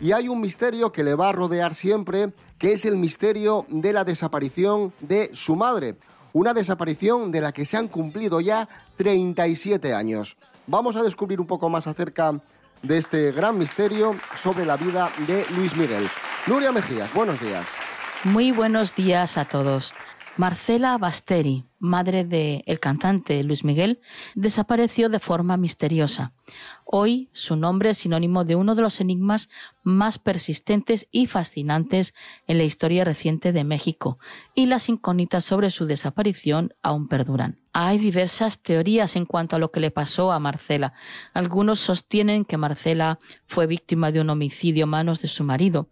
Y 0.00 0.12
hay 0.12 0.28
un 0.28 0.40
misterio 0.40 0.92
que 0.92 1.02
le 1.02 1.16
va 1.16 1.30
a 1.30 1.32
rodear 1.32 1.74
siempre, 1.74 2.32
que 2.56 2.72
es 2.72 2.84
el 2.84 2.94
misterio 2.94 3.66
de 3.68 3.92
la 3.92 4.04
desaparición 4.04 4.92
de 5.00 5.28
su 5.34 5.56
madre. 5.56 5.96
Una 6.32 6.54
desaparición 6.54 7.32
de 7.32 7.40
la 7.40 7.50
que 7.50 7.64
se 7.64 7.76
han 7.76 7.88
cumplido 7.88 8.40
ya 8.40 8.68
37 8.96 9.92
años. 9.94 10.36
Vamos 10.68 10.94
a 10.94 11.02
descubrir 11.02 11.40
un 11.40 11.48
poco 11.48 11.68
más 11.68 11.88
acerca 11.88 12.30
de 12.30 12.40
este 12.88 13.32
gran 13.32 13.58
misterio 13.58 14.16
sobre 14.36 14.64
la 14.64 14.76
vida 14.76 15.10
de 15.26 15.46
Luis 15.56 15.76
Miguel. 15.76 16.08
Nuria 16.46 16.72
Mejías, 16.72 17.12
buenos 17.12 17.40
días. 17.40 17.68
Muy 18.24 18.52
buenos 18.52 18.94
días 18.94 19.38
a 19.38 19.44
todos. 19.44 19.94
Marcela 20.38 20.96
Basteri, 20.98 21.64
madre 21.80 22.22
del 22.22 22.62
el 22.66 22.78
cantante 22.78 23.42
Luis 23.42 23.64
Miguel, 23.64 24.00
desapareció 24.36 25.08
de 25.08 25.18
forma 25.18 25.56
misteriosa. 25.56 26.32
Hoy 26.84 27.28
su 27.32 27.56
nombre 27.56 27.90
es 27.90 27.98
sinónimo 27.98 28.44
de 28.44 28.54
uno 28.54 28.76
de 28.76 28.82
los 28.82 29.00
enigmas 29.00 29.48
más 29.82 30.20
persistentes 30.20 31.08
y 31.10 31.26
fascinantes 31.26 32.14
en 32.46 32.58
la 32.58 32.62
historia 32.62 33.02
reciente 33.02 33.50
de 33.50 33.64
México, 33.64 34.20
y 34.54 34.66
las 34.66 34.88
incógnitas 34.88 35.44
sobre 35.44 35.72
su 35.72 35.86
desaparición 35.86 36.72
aún 36.84 37.08
perduran. 37.08 37.58
Hay 37.72 37.98
diversas 37.98 38.62
teorías 38.62 39.16
en 39.16 39.26
cuanto 39.26 39.56
a 39.56 39.58
lo 39.58 39.72
que 39.72 39.80
le 39.80 39.90
pasó 39.90 40.30
a 40.30 40.38
Marcela. 40.38 40.92
Algunos 41.34 41.80
sostienen 41.80 42.44
que 42.44 42.58
Marcela 42.58 43.18
fue 43.48 43.66
víctima 43.66 44.12
de 44.12 44.20
un 44.20 44.30
homicidio 44.30 44.84
a 44.84 44.86
manos 44.86 45.20
de 45.20 45.26
su 45.26 45.42
marido. 45.42 45.88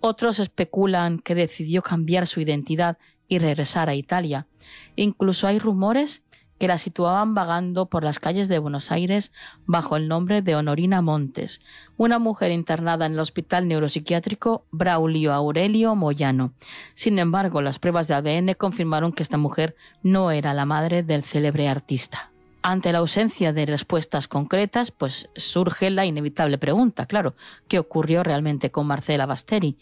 Otros 0.00 0.38
especulan 0.38 1.18
que 1.18 1.34
decidió 1.34 1.82
cambiar 1.82 2.26
su 2.26 2.40
identidad 2.40 2.96
y 3.32 3.38
regresar 3.38 3.88
a 3.88 3.94
Italia. 3.94 4.46
Incluso 4.94 5.46
hay 5.46 5.58
rumores 5.58 6.22
que 6.58 6.68
la 6.68 6.76
situaban 6.76 7.34
vagando 7.34 7.86
por 7.86 8.04
las 8.04 8.20
calles 8.20 8.46
de 8.46 8.58
Buenos 8.58 8.92
Aires 8.92 9.32
bajo 9.64 9.96
el 9.96 10.06
nombre 10.06 10.42
de 10.42 10.54
Honorina 10.54 11.00
Montes, 11.00 11.62
una 11.96 12.18
mujer 12.18 12.50
internada 12.50 13.06
en 13.06 13.14
el 13.14 13.20
Hospital 13.20 13.68
Neuropsiquiátrico 13.68 14.66
Braulio 14.70 15.32
Aurelio 15.32 15.96
Moyano. 15.96 16.52
Sin 16.94 17.18
embargo, 17.18 17.62
las 17.62 17.78
pruebas 17.78 18.06
de 18.06 18.14
ADN 18.14 18.52
confirmaron 18.52 19.12
que 19.12 19.22
esta 19.22 19.38
mujer 19.38 19.76
no 20.02 20.30
era 20.30 20.52
la 20.52 20.66
madre 20.66 21.02
del 21.02 21.24
célebre 21.24 21.68
artista. 21.68 22.32
Ante 22.60 22.92
la 22.92 22.98
ausencia 22.98 23.54
de 23.54 23.64
respuestas 23.64 24.28
concretas, 24.28 24.90
pues 24.90 25.30
surge 25.34 25.88
la 25.88 26.04
inevitable 26.04 26.58
pregunta, 26.58 27.06
claro, 27.06 27.34
¿qué 27.66 27.78
ocurrió 27.78 28.22
realmente 28.22 28.70
con 28.70 28.86
Marcela 28.86 29.24
Basteri? 29.24 29.78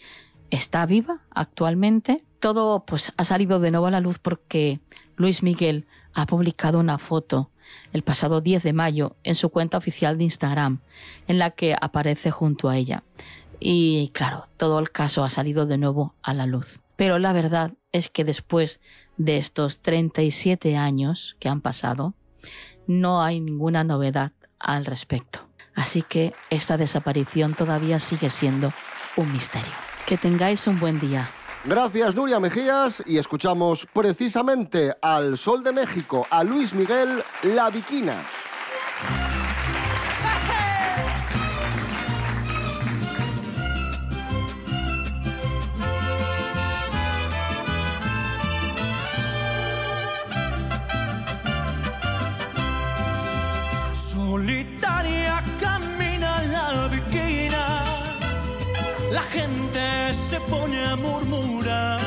¿Está 0.51 0.87
viva 0.87 1.25
actualmente? 1.31 2.25
Todo 2.41 2.85
pues 2.87 3.13
ha 3.17 3.25
salido 3.25 3.61
de 3.61 3.71
nuevo 3.71 3.87
a 3.87 3.91
la 3.91 4.01
luz 4.01 4.19
porque 4.19 4.81
Luis 5.17 5.43
Miguel 5.43 5.87
ha 6.15 6.27
publicado 6.27 6.79
una 6.79 6.99
foto 6.99 7.51
el 7.93 8.03
pasado 8.03 8.41
10 8.41 8.63
de 8.63 8.73
mayo 8.73 9.17
en 9.23 9.35
su 9.35 9.51
cuenta 9.51 9.77
oficial 9.77 10.19
de 10.19 10.25
Instagram, 10.25 10.81
en 11.29 11.39
la 11.39 11.51
que 11.51 11.77
aparece 11.81 12.31
junto 12.31 12.69
a 12.69 12.77
ella. 12.77 13.05
Y 13.61 14.11
claro, 14.15 14.49
todo 14.57 14.79
el 14.79 14.91
caso 14.91 15.23
ha 15.23 15.29
salido 15.29 15.67
de 15.67 15.79
nuevo 15.79 16.15
a 16.23 16.35
la 16.35 16.47
luz. 16.47 16.81
Pero 16.97 17.19
la 17.19 17.33
verdad 17.33 17.75
es 17.93 18.09
que 18.09 18.25
después 18.25 18.81
de 19.17 19.37
estos 19.37 19.79
37 19.81 20.77
años 20.77 21.37
que 21.39 21.49
han 21.49 21.61
pasado, 21.61 22.15
no 22.87 23.23
hay 23.23 23.41
ninguna 23.41 23.85
novedad 23.85 24.33
al 24.59 24.87
respecto. 24.87 25.47
Así 25.75 26.03
que 26.03 26.35
esta 26.51 26.77
desaparición 26.77 27.55
todavía 27.55 28.01
sigue 28.01 28.31
siendo 28.31 28.73
un 29.17 29.33
misterio. 29.33 29.73
Que 30.07 30.17
tengáis 30.17 30.67
un 30.67 30.81
buen 30.81 30.99
día. 30.99 31.29
Gracias 31.65 32.15
Nuria 32.17 32.41
Mejías 32.41 33.03
y 33.05 33.19
escuchamos 33.19 33.87
precisamente 33.93 34.95
al 35.03 35.37
Sol 35.37 35.63
de 35.63 35.73
México, 35.73 36.27
a 36.31 36.43
Luis 36.43 36.73
Miguel 36.73 37.23
La 37.43 37.69
Viquina. 37.69 38.25
Se 60.31 60.39
pone 60.43 60.87
a 60.87 60.95
murmurar. 60.95 61.99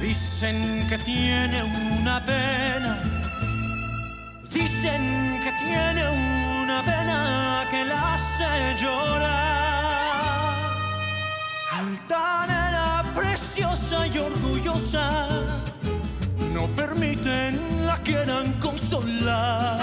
Dicen 0.00 0.84
que 0.88 0.98
tiene 0.98 1.62
una 1.62 2.16
pena, 2.24 2.92
dicen 4.52 5.40
que 5.44 5.52
tiene 5.64 6.02
una 6.62 6.82
pena 6.82 7.64
que 7.70 7.84
la 7.84 8.14
hace 8.14 8.50
llorar. 8.82 9.30
Altanera 11.82 13.04
preciosa 13.14 14.08
y 14.08 14.18
orgullosa, 14.18 15.28
no 16.52 16.66
permiten 16.80 17.86
la 17.86 17.96
quieran 17.98 18.46
consolar. 18.54 19.78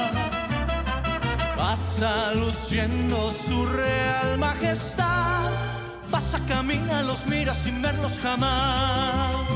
Pasa 1.55 2.33
luciendo 2.33 3.31
su 3.31 3.65
real 3.67 4.37
majestad, 4.37 5.49
pasa, 6.27 6.45
camina, 6.45 7.01
los 7.03 7.25
mira 7.27 7.53
sin 7.53 7.81
verlos 7.81 8.19
jamás. 8.19 9.46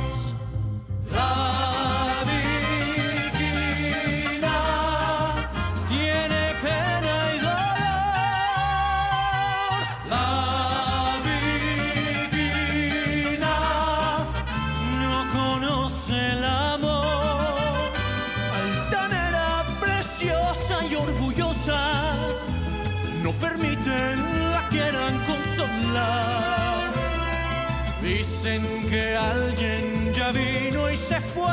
Se 31.11 31.19
fue. 31.19 31.51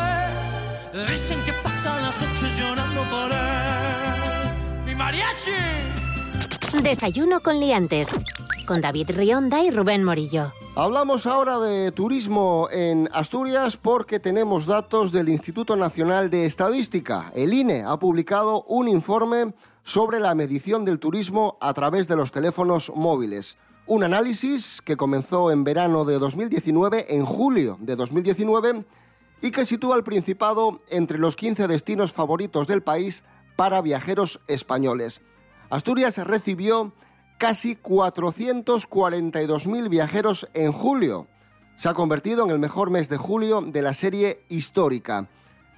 Dicen 1.10 1.38
que 1.44 1.52
pasan 1.64 2.00
las 2.00 2.20
noches 2.20 2.58
llorando 2.58 3.02
por 3.10 3.32
él. 3.32 4.84
¡Mi 4.86 4.94
mariachi! 4.94 5.50
Desayuno 6.80 7.40
con 7.40 7.58
liantes. 7.58 8.08
Con 8.68 8.80
David 8.80 9.10
Rionda 9.10 9.60
y 9.64 9.70
Rubén 9.70 10.04
Morillo. 10.04 10.52
Hablamos 10.76 11.26
ahora 11.26 11.58
de 11.58 11.90
turismo 11.90 12.68
en 12.70 13.08
Asturias 13.12 13.76
porque 13.76 14.20
tenemos 14.20 14.66
datos 14.66 15.10
del 15.10 15.28
Instituto 15.28 15.74
Nacional 15.74 16.30
de 16.30 16.44
Estadística. 16.44 17.32
El 17.34 17.52
INE 17.52 17.82
ha 17.84 17.98
publicado 17.98 18.62
un 18.68 18.86
informe 18.86 19.54
sobre 19.82 20.20
la 20.20 20.36
medición 20.36 20.84
del 20.84 21.00
turismo 21.00 21.56
a 21.60 21.74
través 21.74 22.06
de 22.06 22.14
los 22.14 22.30
teléfonos 22.30 22.92
móviles. 22.94 23.58
Un 23.86 24.04
análisis 24.04 24.80
que 24.82 24.96
comenzó 24.96 25.50
en 25.50 25.64
verano 25.64 26.04
de 26.04 26.18
2019, 26.20 27.06
en 27.16 27.24
julio 27.24 27.76
de 27.80 27.96
2019, 27.96 28.84
y 29.40 29.50
que 29.50 29.66
sitúa 29.66 29.94
al 29.94 30.04
Principado 30.04 30.82
entre 30.88 31.18
los 31.18 31.36
15 31.36 31.68
destinos 31.68 32.12
favoritos 32.12 32.66
del 32.66 32.82
país 32.82 33.24
para 33.56 33.80
viajeros 33.82 34.40
españoles. 34.46 35.20
Asturias 35.70 36.18
recibió 36.18 36.92
casi 37.38 37.76
442.000 37.76 39.88
viajeros 39.88 40.48
en 40.54 40.72
julio. 40.72 41.28
Se 41.76 41.88
ha 41.88 41.94
convertido 41.94 42.44
en 42.44 42.50
el 42.50 42.58
mejor 42.58 42.90
mes 42.90 43.08
de 43.08 43.16
julio 43.16 43.60
de 43.60 43.82
la 43.82 43.94
serie 43.94 44.44
histórica. 44.48 45.28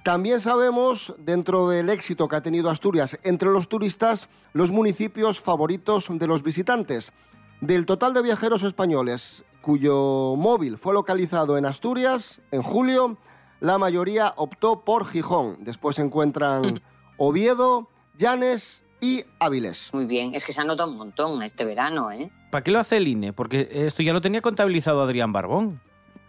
También 0.03 0.39
sabemos, 0.39 1.13
dentro 1.19 1.69
del 1.69 1.89
éxito 1.89 2.27
que 2.27 2.35
ha 2.35 2.41
tenido 2.41 2.71
Asturias 2.71 3.19
entre 3.23 3.49
los 3.49 3.69
turistas, 3.69 4.29
los 4.53 4.71
municipios 4.71 5.39
favoritos 5.39 6.07
de 6.09 6.25
los 6.25 6.41
visitantes. 6.41 7.13
Del 7.61 7.85
total 7.85 8.15
de 8.15 8.23
viajeros 8.23 8.63
españoles 8.63 9.43
cuyo 9.61 10.35
móvil 10.35 10.79
fue 10.79 10.95
localizado 10.95 11.55
en 11.57 11.65
Asturias 11.65 12.41
en 12.49 12.63
julio, 12.63 13.17
la 13.61 13.77
mayoría 13.77 14.33
optó 14.35 14.83
por 14.83 15.07
Gijón. 15.07 15.57
Después 15.61 15.95
se 15.95 16.01
encuentran 16.01 16.81
Oviedo, 17.17 17.87
Llanes 18.17 18.83
y 18.99 19.23
Áviles. 19.39 19.91
Muy 19.93 20.05
bien, 20.05 20.35
es 20.35 20.43
que 20.43 20.51
se 20.51 20.61
ha 20.61 20.63
notado 20.65 20.91
un 20.91 20.97
montón 20.97 21.41
este 21.43 21.63
verano, 21.63 22.11
¿eh? 22.11 22.31
¿Para 22.49 22.63
qué 22.63 22.71
lo 22.71 22.79
hace 22.79 22.97
el 22.97 23.07
INE? 23.07 23.31
Porque 23.31 23.69
esto 23.71 24.03
ya 24.03 24.13
lo 24.13 24.19
tenía 24.19 24.41
contabilizado 24.41 25.01
Adrián 25.01 25.31
Barbón. 25.31 25.79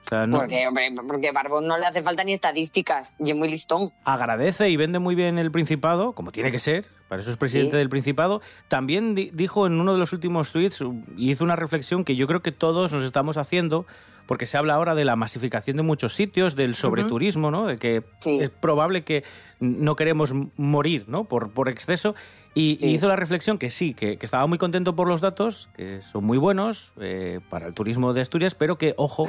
O 0.04 0.08
sea, 0.08 0.26
no- 0.26 0.38
Porque, 0.38 0.66
hombre, 0.66 0.92
porque 1.06 1.30
Barbón 1.32 1.66
no 1.66 1.78
le 1.78 1.86
hace 1.86 2.02
falta 2.02 2.24
ni 2.24 2.32
estadísticas 2.32 3.12
y 3.18 3.30
es 3.30 3.36
muy 3.36 3.48
listón. 3.48 3.92
agradece 4.04 4.68
y 4.68 4.76
vende 4.76 4.98
muy 4.98 5.14
bien 5.14 5.38
el 5.38 5.50
Principado, 5.50 6.12
como 6.12 6.32
tiene 6.32 6.50
que 6.50 6.58
ser, 6.58 6.86
para 7.08 7.20
eso 7.22 7.30
es 7.30 7.36
presidente 7.36 7.72
Sí. 7.72 7.76
del 7.78 7.88
Principado. 7.88 8.40
También 8.68 9.14
di- 9.14 9.30
dijo 9.32 9.66
en 9.66 9.80
uno 9.80 9.92
de 9.92 9.98
los 9.98 10.12
últimos 10.12 10.52
tweets 10.52 10.82
y 11.16 11.30
hizo 11.30 11.44
una 11.44 11.56
reflexión 11.56 12.04
que 12.04 12.16
yo 12.16 12.26
creo 12.26 12.42
que 12.42 12.52
todos 12.52 12.92
nos 12.92 13.04
estamos 13.04 13.36
haciendo, 13.36 13.86
porque 14.26 14.46
se 14.46 14.56
habla 14.56 14.74
ahora 14.74 14.94
de 14.94 15.04
la 15.04 15.16
masificación 15.16 15.76
de 15.76 15.82
muchos 15.82 16.14
sitios, 16.14 16.56
del 16.56 16.74
sobreturismo, 16.74 17.50
¿no? 17.50 17.66
De 17.66 17.76
que 17.76 18.02
es 18.24 18.50
probable 18.50 19.02
que 19.04 19.24
no 19.60 19.94
queremos 19.96 20.32
morir, 20.56 21.04
¿no? 21.08 21.24
Por, 21.24 21.50
por 21.52 21.68
exceso. 21.68 22.14
Y, 22.54 22.78
y 22.86 22.90
hizo 22.94 23.08
la 23.08 23.16
reflexión 23.16 23.56
que 23.58 23.70
sí, 23.70 23.94
que, 23.94 24.18
que 24.18 24.26
estaba 24.26 24.46
muy 24.46 24.58
contento 24.58 24.94
por 24.94 25.08
los 25.08 25.20
datos, 25.20 25.70
que 25.76 26.02
son 26.02 26.24
muy 26.24 26.38
buenos 26.38 26.92
eh, 27.00 27.40
para 27.50 27.66
el 27.66 27.74
turismo 27.74 28.12
de 28.12 28.20
Asturias, 28.20 28.54
pero 28.54 28.76
que, 28.78 28.94
ojo, 28.96 29.28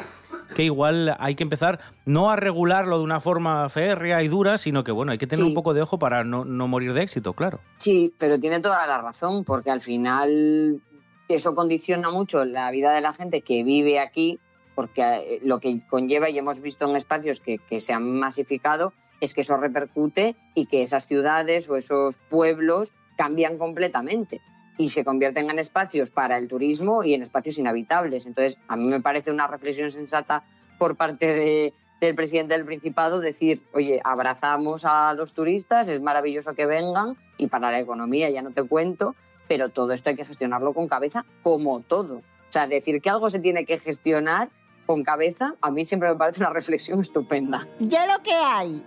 que 0.56 0.64
igual 0.64 1.16
hay 1.20 1.36
que 1.36 1.44
empezar 1.44 1.80
no 2.06 2.30
a 2.32 2.36
regularlo 2.36 2.98
de 2.98 3.04
una 3.04 3.20
forma 3.20 3.68
férrea 3.70 4.24
y 4.24 4.28
dura, 4.28 4.58
sino 4.58 4.84
que, 4.84 4.92
bueno, 4.92 5.12
hay 5.12 5.18
que 5.18 5.28
tener 5.28 5.44
Sí. 5.44 5.50
un 5.50 5.54
poco 5.56 5.74
de 5.74 5.82
ojo 5.82 6.00
para 6.00 6.24
no, 6.24 6.46
no 6.46 6.68
morir 6.68 6.94
de 6.94 7.02
éxito, 7.04 7.34
claro. 7.34 7.60
Sí, 7.78 8.14
pero 8.18 8.40
tiene 8.40 8.60
toda 8.60 8.86
la 8.88 9.02
razón, 9.02 9.44
porque 9.44 9.72
al 9.72 9.82
final 9.82 10.82
eso 11.30 11.56
condiciona 11.56 12.10
mucho 12.12 12.46
la 12.46 12.70
vida 12.72 12.92
de 12.94 13.02
la 13.02 13.14
gente 13.14 13.42
que 13.42 13.64
vive 13.64 14.00
aquí, 14.00 14.40
porque 14.76 15.02
eh, 15.02 15.40
lo 15.44 15.60
que 15.60 15.80
conlleva, 15.90 16.30
y 16.30 16.38
hemos 16.38 16.60
visto 16.62 16.90
en 16.90 16.96
espacios 16.96 17.40
que, 17.40 17.58
que 17.60 17.80
se 17.80 17.94
han 17.94 18.20
masificado, 18.20 18.94
es 19.22 19.34
que 19.34 19.42
eso 19.42 19.56
repercute 19.58 20.36
y 20.54 20.66
que 20.66 20.84
esas 20.84 21.08
ciudades 21.08 21.70
o 21.70 21.78
esos 21.78 22.18
pueblos 22.30 22.92
cambian 23.16 23.58
completamente 23.58 24.42
y 24.78 24.90
se 24.90 25.04
convierten 25.04 25.50
en 25.50 25.60
espacios 25.60 26.10
para 26.10 26.38
el 26.38 26.48
turismo 26.48 27.04
y 27.04 27.14
en 27.14 27.22
espacios 27.22 27.58
inhabitables. 27.58 28.26
Entonces, 28.26 28.58
a 28.68 28.76
mí 28.76 28.88
me 28.88 29.02
parece 29.02 29.32
una 29.32 29.48
reflexión 29.48 29.92
sensata 29.92 30.44
por 30.80 30.96
parte 30.96 31.28
de- 31.28 31.74
del 32.02 32.16
presidente 32.16 32.54
del 32.56 32.66
Principado 32.66 33.20
decir, 33.22 33.62
oye, 33.74 34.02
abrazamos 34.04 34.84
a 34.84 35.14
los 35.14 35.34
turistas, 35.34 35.88
es 35.88 36.02
maravilloso 36.02 36.54
que 36.54 36.66
vengan 36.66 37.16
y 37.38 37.48
para 37.48 37.72
la 37.72 37.80
economía 37.80 38.30
ya 38.30 38.42
no 38.42 38.52
te 38.52 38.64
cuento, 38.64 39.16
pero 39.48 39.70
todo 39.70 39.94
esto 39.94 40.10
hay 40.10 40.16
que 40.18 40.26
gestionarlo 40.26 40.74
con 40.74 40.88
cabeza 40.90 41.26
como 41.44 41.80
todo. 41.80 42.18
O 42.18 42.52
sea, 42.52 42.68
decir 42.68 43.02
que 43.02 43.10
algo 43.10 43.30
se 43.30 43.40
tiene 43.40 43.66
que 43.66 43.80
gestionar 43.80 44.50
con 44.86 45.04
cabeza, 45.04 45.56
a 45.62 45.72
mí 45.72 45.86
siempre 45.86 46.10
me 46.10 46.16
parece 46.16 46.42
una 46.42 46.50
reflexión 46.54 47.00
estupenda. 47.00 47.68
Ya 47.80 48.06
lo 48.06 48.22
que 48.22 48.34
hay. 48.34 48.84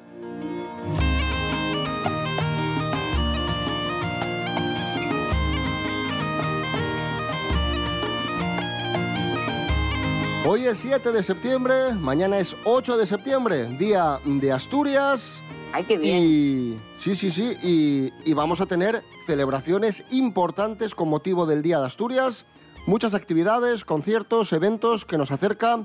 Hoy 10.48 10.64
es 10.64 10.78
7 10.78 11.10
de 11.10 11.24
septiembre, 11.24 11.74
mañana 11.94 12.38
es 12.38 12.54
8 12.62 12.96
de 12.96 13.04
septiembre, 13.08 13.64
día 13.78 14.20
de 14.24 14.52
Asturias. 14.52 15.42
¡Ay, 15.72 15.82
qué 15.82 15.98
bien! 15.98 16.22
Y, 16.22 16.78
sí, 17.00 17.16
sí, 17.16 17.32
sí, 17.32 17.56
y, 17.64 18.12
y 18.24 18.32
vamos 18.32 18.60
a 18.60 18.66
tener 18.66 19.02
celebraciones 19.26 20.04
importantes 20.12 20.94
con 20.94 21.08
motivo 21.08 21.46
del 21.46 21.62
Día 21.62 21.80
de 21.80 21.86
Asturias, 21.86 22.46
muchas 22.86 23.14
actividades, 23.14 23.84
conciertos, 23.84 24.52
eventos 24.52 25.04
que 25.04 25.18
nos 25.18 25.32
acerca 25.32 25.84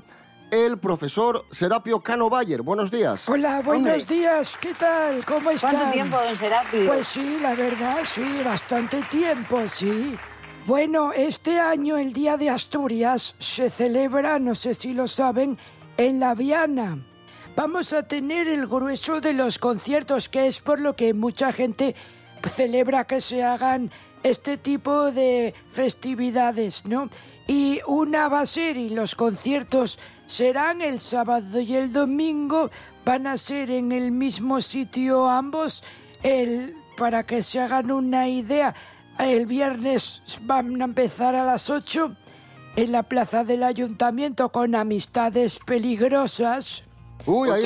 el 0.52 0.78
profesor 0.78 1.44
Serapio 1.50 1.98
Cano 1.98 2.30
Bayer. 2.30 2.62
Buenos 2.62 2.92
días. 2.92 3.28
Hola, 3.28 3.62
buenos 3.62 4.04
Hombre. 4.04 4.16
días. 4.16 4.56
¿Qué 4.58 4.74
tal? 4.74 5.24
¿Cómo 5.24 5.50
están? 5.50 5.72
¿Cuánto 5.72 5.92
tiempo, 5.92 6.16
don 6.22 6.36
Serapio? 6.36 6.86
Pues 6.86 7.08
sí, 7.08 7.38
la 7.42 7.56
verdad, 7.56 7.98
sí, 8.04 8.24
bastante 8.44 9.02
tiempo, 9.10 9.60
sí. 9.66 10.16
Bueno, 10.64 11.12
este 11.12 11.58
año 11.58 11.96
el 11.96 12.12
Día 12.12 12.36
de 12.36 12.48
Asturias 12.48 13.34
se 13.40 13.68
celebra, 13.68 14.38
no 14.38 14.54
sé 14.54 14.74
si 14.74 14.92
lo 14.92 15.08
saben, 15.08 15.58
en 15.96 16.20
La 16.20 16.36
Viana. 16.36 16.98
Vamos 17.56 17.92
a 17.92 18.04
tener 18.04 18.46
el 18.46 18.68
grueso 18.68 19.20
de 19.20 19.32
los 19.32 19.58
conciertos, 19.58 20.28
que 20.28 20.46
es 20.46 20.60
por 20.60 20.78
lo 20.78 20.94
que 20.94 21.14
mucha 21.14 21.52
gente 21.52 21.96
celebra 22.48 23.08
que 23.08 23.20
se 23.20 23.42
hagan 23.42 23.90
este 24.22 24.56
tipo 24.56 25.10
de 25.10 25.52
festividades, 25.68 26.86
¿no? 26.86 27.10
Y 27.48 27.80
una 27.88 28.28
va 28.28 28.42
a 28.42 28.46
ser, 28.46 28.76
y 28.76 28.90
los 28.90 29.16
conciertos 29.16 29.98
serán 30.26 30.80
el 30.80 31.00
sábado 31.00 31.58
y 31.60 31.74
el 31.74 31.92
domingo, 31.92 32.70
van 33.04 33.26
a 33.26 33.36
ser 33.36 33.72
en 33.72 33.90
el 33.90 34.12
mismo 34.12 34.60
sitio 34.60 35.28
ambos, 35.28 35.82
el, 36.22 36.76
para 36.96 37.26
que 37.26 37.42
se 37.42 37.58
hagan 37.58 37.90
una 37.90 38.28
idea, 38.28 38.76
el 39.28 39.46
viernes 39.46 40.22
van 40.42 40.80
a 40.80 40.84
empezar 40.84 41.34
a 41.34 41.44
las 41.44 41.70
8 41.70 42.16
en 42.76 42.92
la 42.92 43.02
plaza 43.02 43.44
del 43.44 43.62
ayuntamiento 43.62 44.50
con 44.50 44.74
amistades 44.74 45.58
peligrosas. 45.58 46.84
Uy, 47.26 47.50
ahí, 47.50 47.64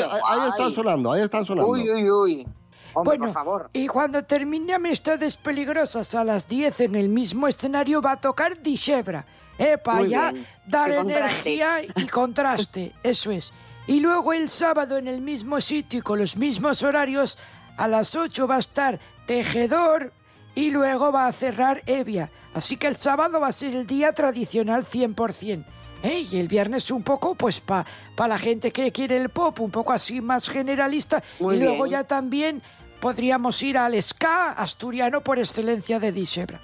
están 0.48 0.72
sonando, 0.72 1.12
ahí 1.12 1.22
están 1.22 1.44
sonando. 1.44 1.70
Uy, 1.70 1.90
uy, 1.90 2.10
uy. 2.10 2.48
Hombre, 2.92 3.18
bueno, 3.18 3.24
por 3.26 3.34
favor. 3.34 3.70
y 3.74 3.86
cuando 3.88 4.24
termine 4.24 4.72
Amistades 4.72 5.36
Peligrosas 5.36 6.14
a 6.14 6.24
las 6.24 6.48
10 6.48 6.80
en 6.80 6.94
el 6.94 7.10
mismo 7.10 7.46
escenario 7.46 8.00
va 8.00 8.12
a 8.12 8.20
tocar 8.20 8.62
Dishebra. 8.62 9.26
Eh, 9.58 9.78
para 9.78 10.00
Muy 10.00 10.08
ya 10.10 10.32
bien. 10.32 10.46
dar 10.66 10.90
energía 10.92 11.82
y 11.82 12.06
contraste, 12.06 12.94
eso 13.02 13.30
es. 13.30 13.52
Y 13.86 14.00
luego 14.00 14.32
el 14.32 14.48
sábado 14.50 14.96
en 14.96 15.08
el 15.08 15.20
mismo 15.20 15.60
sitio 15.60 16.00
y 16.00 16.02
con 16.02 16.18
los 16.18 16.36
mismos 16.36 16.82
horarios, 16.82 17.38
a 17.76 17.86
las 17.86 18.16
8 18.16 18.46
va 18.48 18.56
a 18.56 18.60
estar 18.60 18.98
Tejedor 19.26 20.12
y 20.56 20.70
luego 20.70 21.12
va 21.12 21.26
a 21.28 21.32
cerrar 21.32 21.82
Evia. 21.86 22.30
Así 22.54 22.76
que 22.76 22.88
el 22.88 22.96
sábado 22.96 23.38
va 23.38 23.48
a 23.48 23.52
ser 23.52 23.76
el 23.76 23.86
día 23.86 24.12
tradicional 24.12 24.84
100%. 24.84 25.62
¿eh? 26.02 26.26
Y 26.30 26.38
el 26.38 26.48
viernes 26.48 26.90
un 26.90 27.02
poco, 27.02 27.34
pues, 27.34 27.60
para 27.60 27.84
la 28.16 28.38
gente 28.38 28.72
que 28.72 28.90
quiere 28.90 29.18
el 29.18 29.28
pop, 29.28 29.60
un 29.60 29.70
poco 29.70 29.92
así 29.92 30.20
más 30.20 30.48
generalista. 30.48 31.22
Muy 31.38 31.56
y 31.56 31.60
luego 31.60 31.84
bien. 31.84 31.90
ya 31.90 32.04
también 32.04 32.62
podríamos 33.00 33.62
ir 33.62 33.76
al 33.76 34.00
ska 34.02 34.52
asturiano 34.52 35.20
por 35.20 35.38
excelencia 35.38 36.00
de 36.00 36.10
Dishebra. 36.10 36.58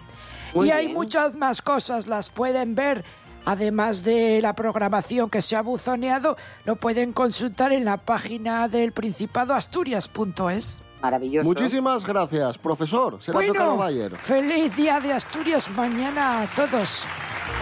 Muy 0.54 0.68
y 0.68 0.70
hay 0.70 0.86
bien. 0.86 0.96
muchas 0.96 1.36
más 1.36 1.60
cosas, 1.60 2.06
las 2.06 2.30
pueden 2.30 2.74
ver. 2.74 3.04
Además 3.44 4.04
de 4.04 4.40
la 4.40 4.54
programación 4.54 5.28
que 5.28 5.42
se 5.42 5.56
ha 5.56 5.62
buzoneado, 5.62 6.36
lo 6.64 6.76
pueden 6.76 7.12
consultar 7.12 7.72
en 7.72 7.84
la 7.84 7.98
página 7.98 8.68
del 8.68 8.92
Principado 8.92 9.52
Asturias.es. 9.52 10.82
Maravilloso. 11.02 11.48
Muchísimas 11.48 12.04
gracias, 12.06 12.56
profesor 12.58 13.18
Cano 13.18 13.32
Bueno, 13.34 13.76
Bayer. 13.76 14.16
feliz 14.16 14.76
día 14.76 15.00
de 15.00 15.12
Asturias 15.12 15.68
mañana 15.70 16.42
a 16.42 16.46
todos. 16.46 17.04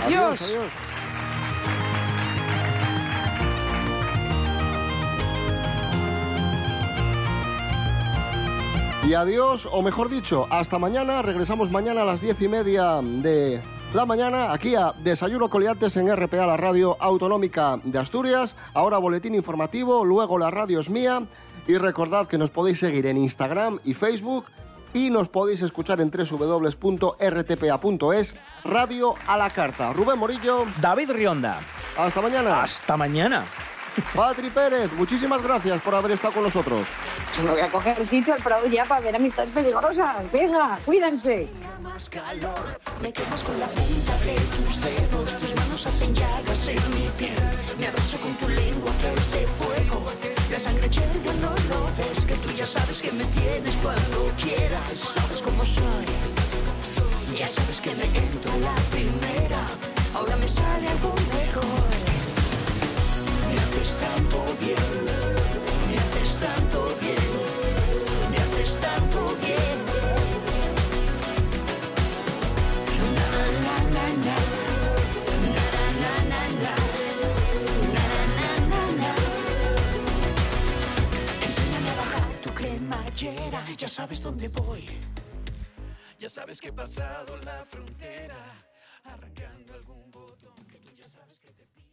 Adiós. 0.06 0.50
adiós. 0.50 0.70
Y 9.06 9.14
adiós, 9.14 9.66
o 9.72 9.82
mejor 9.82 10.08
dicho, 10.08 10.46
hasta 10.50 10.78
mañana. 10.78 11.22
Regresamos 11.22 11.70
mañana 11.70 12.02
a 12.02 12.04
las 12.04 12.20
diez 12.20 12.40
y 12.42 12.48
media 12.48 13.00
de 13.02 13.60
la 13.92 14.06
mañana 14.06 14.52
aquí 14.52 14.76
a 14.76 14.92
Desayuno 15.02 15.50
Coliantes 15.50 15.96
en 15.96 16.14
RPA, 16.14 16.46
la 16.46 16.56
radio 16.56 16.96
autonómica 17.00 17.80
de 17.82 17.98
Asturias. 17.98 18.56
Ahora 18.74 18.98
boletín 18.98 19.34
informativo, 19.34 20.04
luego 20.04 20.38
la 20.38 20.50
radio 20.50 20.78
es 20.78 20.90
mía. 20.90 21.22
Y 21.66 21.76
recordad 21.76 22.26
que 22.26 22.38
nos 22.38 22.50
podéis 22.50 22.80
seguir 22.80 23.06
en 23.06 23.16
Instagram 23.16 23.78
y 23.84 23.94
Facebook 23.94 24.46
y 24.92 25.10
nos 25.10 25.28
podéis 25.28 25.62
escuchar 25.62 26.00
en 26.00 26.10
www.rtpa.es, 26.10 27.16
radio 28.64 29.14
a 29.26 29.36
la 29.36 29.50
carta. 29.50 29.92
Rubén 29.92 30.18
Morillo. 30.18 30.66
David 30.80 31.12
Rionda. 31.12 31.60
Hasta 31.96 32.20
mañana. 32.20 32.62
Hasta 32.62 32.96
mañana. 32.96 33.44
Patri 34.14 34.50
Pérez, 34.50 34.92
muchísimas 34.92 35.42
gracias 35.42 35.82
por 35.82 35.94
haber 35.94 36.12
estado 36.12 36.34
con 36.34 36.44
nosotros. 36.44 36.86
Yo 37.36 37.42
me 37.42 37.50
voy 37.50 37.60
a 37.60 37.68
coger 37.70 38.04
sitio 38.06 38.34
al 38.34 38.42
Prado 38.42 38.66
ya 38.66 38.84
para 38.84 39.00
ver 39.00 39.16
amistades 39.16 39.52
peligrosas. 39.52 40.30
Venga, 40.32 40.78
cuídense. 40.84 41.48
más 41.82 42.08
calor. 42.08 42.78
Me 43.02 43.12
quemas 43.12 43.42
con 43.42 43.58
la 43.58 43.66
punta 43.66 44.16
de 44.24 44.34
tus 44.56 44.80
dedos, 44.80 45.36
tus 45.38 45.54
manos 45.56 45.86
hacen 45.86 46.14
llagas 46.14 46.68
en 46.68 46.94
mi 46.94 47.08
piel. 47.18 47.34
Me 47.78 47.86
abrazo 47.88 48.18
con 48.18 48.32
tu 48.34 48.48
lengua 48.48 48.92
que 49.00 49.12
es 49.14 49.32
de 49.32 49.46
fuego. 49.46 49.69
Sangre 50.90 51.20
hierve, 51.20 51.40
no 51.40 51.50
lo 51.50 51.86
ves, 51.96 52.26
que 52.26 52.34
tú 52.34 52.50
ya 52.56 52.66
sabes 52.66 53.00
que 53.00 53.12
me 53.12 53.24
tienes 53.24 53.76
cuando 53.76 54.32
quieras. 54.36 54.90
Sabes 54.90 55.42
cómo 55.42 55.64
soy, 55.64 56.06
ya 57.36 57.48
sabes 57.48 57.80
que 57.80 57.94
me 57.94 58.04
entro 58.04 58.52
a 58.52 58.58
la 58.58 58.74
primera. 58.90 59.64
Ahora 60.14 60.36
me 60.36 60.48
sale 60.48 60.88
algo 60.88 61.14
mejor. 61.34 61.64
Me 63.48 63.60
haces 63.60 63.98
tanto 63.98 64.44
bien, 64.60 64.76
me 65.88 65.98
haces 65.98 66.38
tanto 66.38 66.89
ya 83.76 83.88
sabes 83.88 84.22
dónde 84.22 84.48
voy. 84.48 84.88
Ya 86.18 86.28
sabes 86.28 86.60
que 86.60 86.68
he 86.68 86.72
pasado 86.72 87.36
la 87.38 87.66
frontera, 87.66 88.36
arrancando 89.04 89.74
algún 89.74 90.09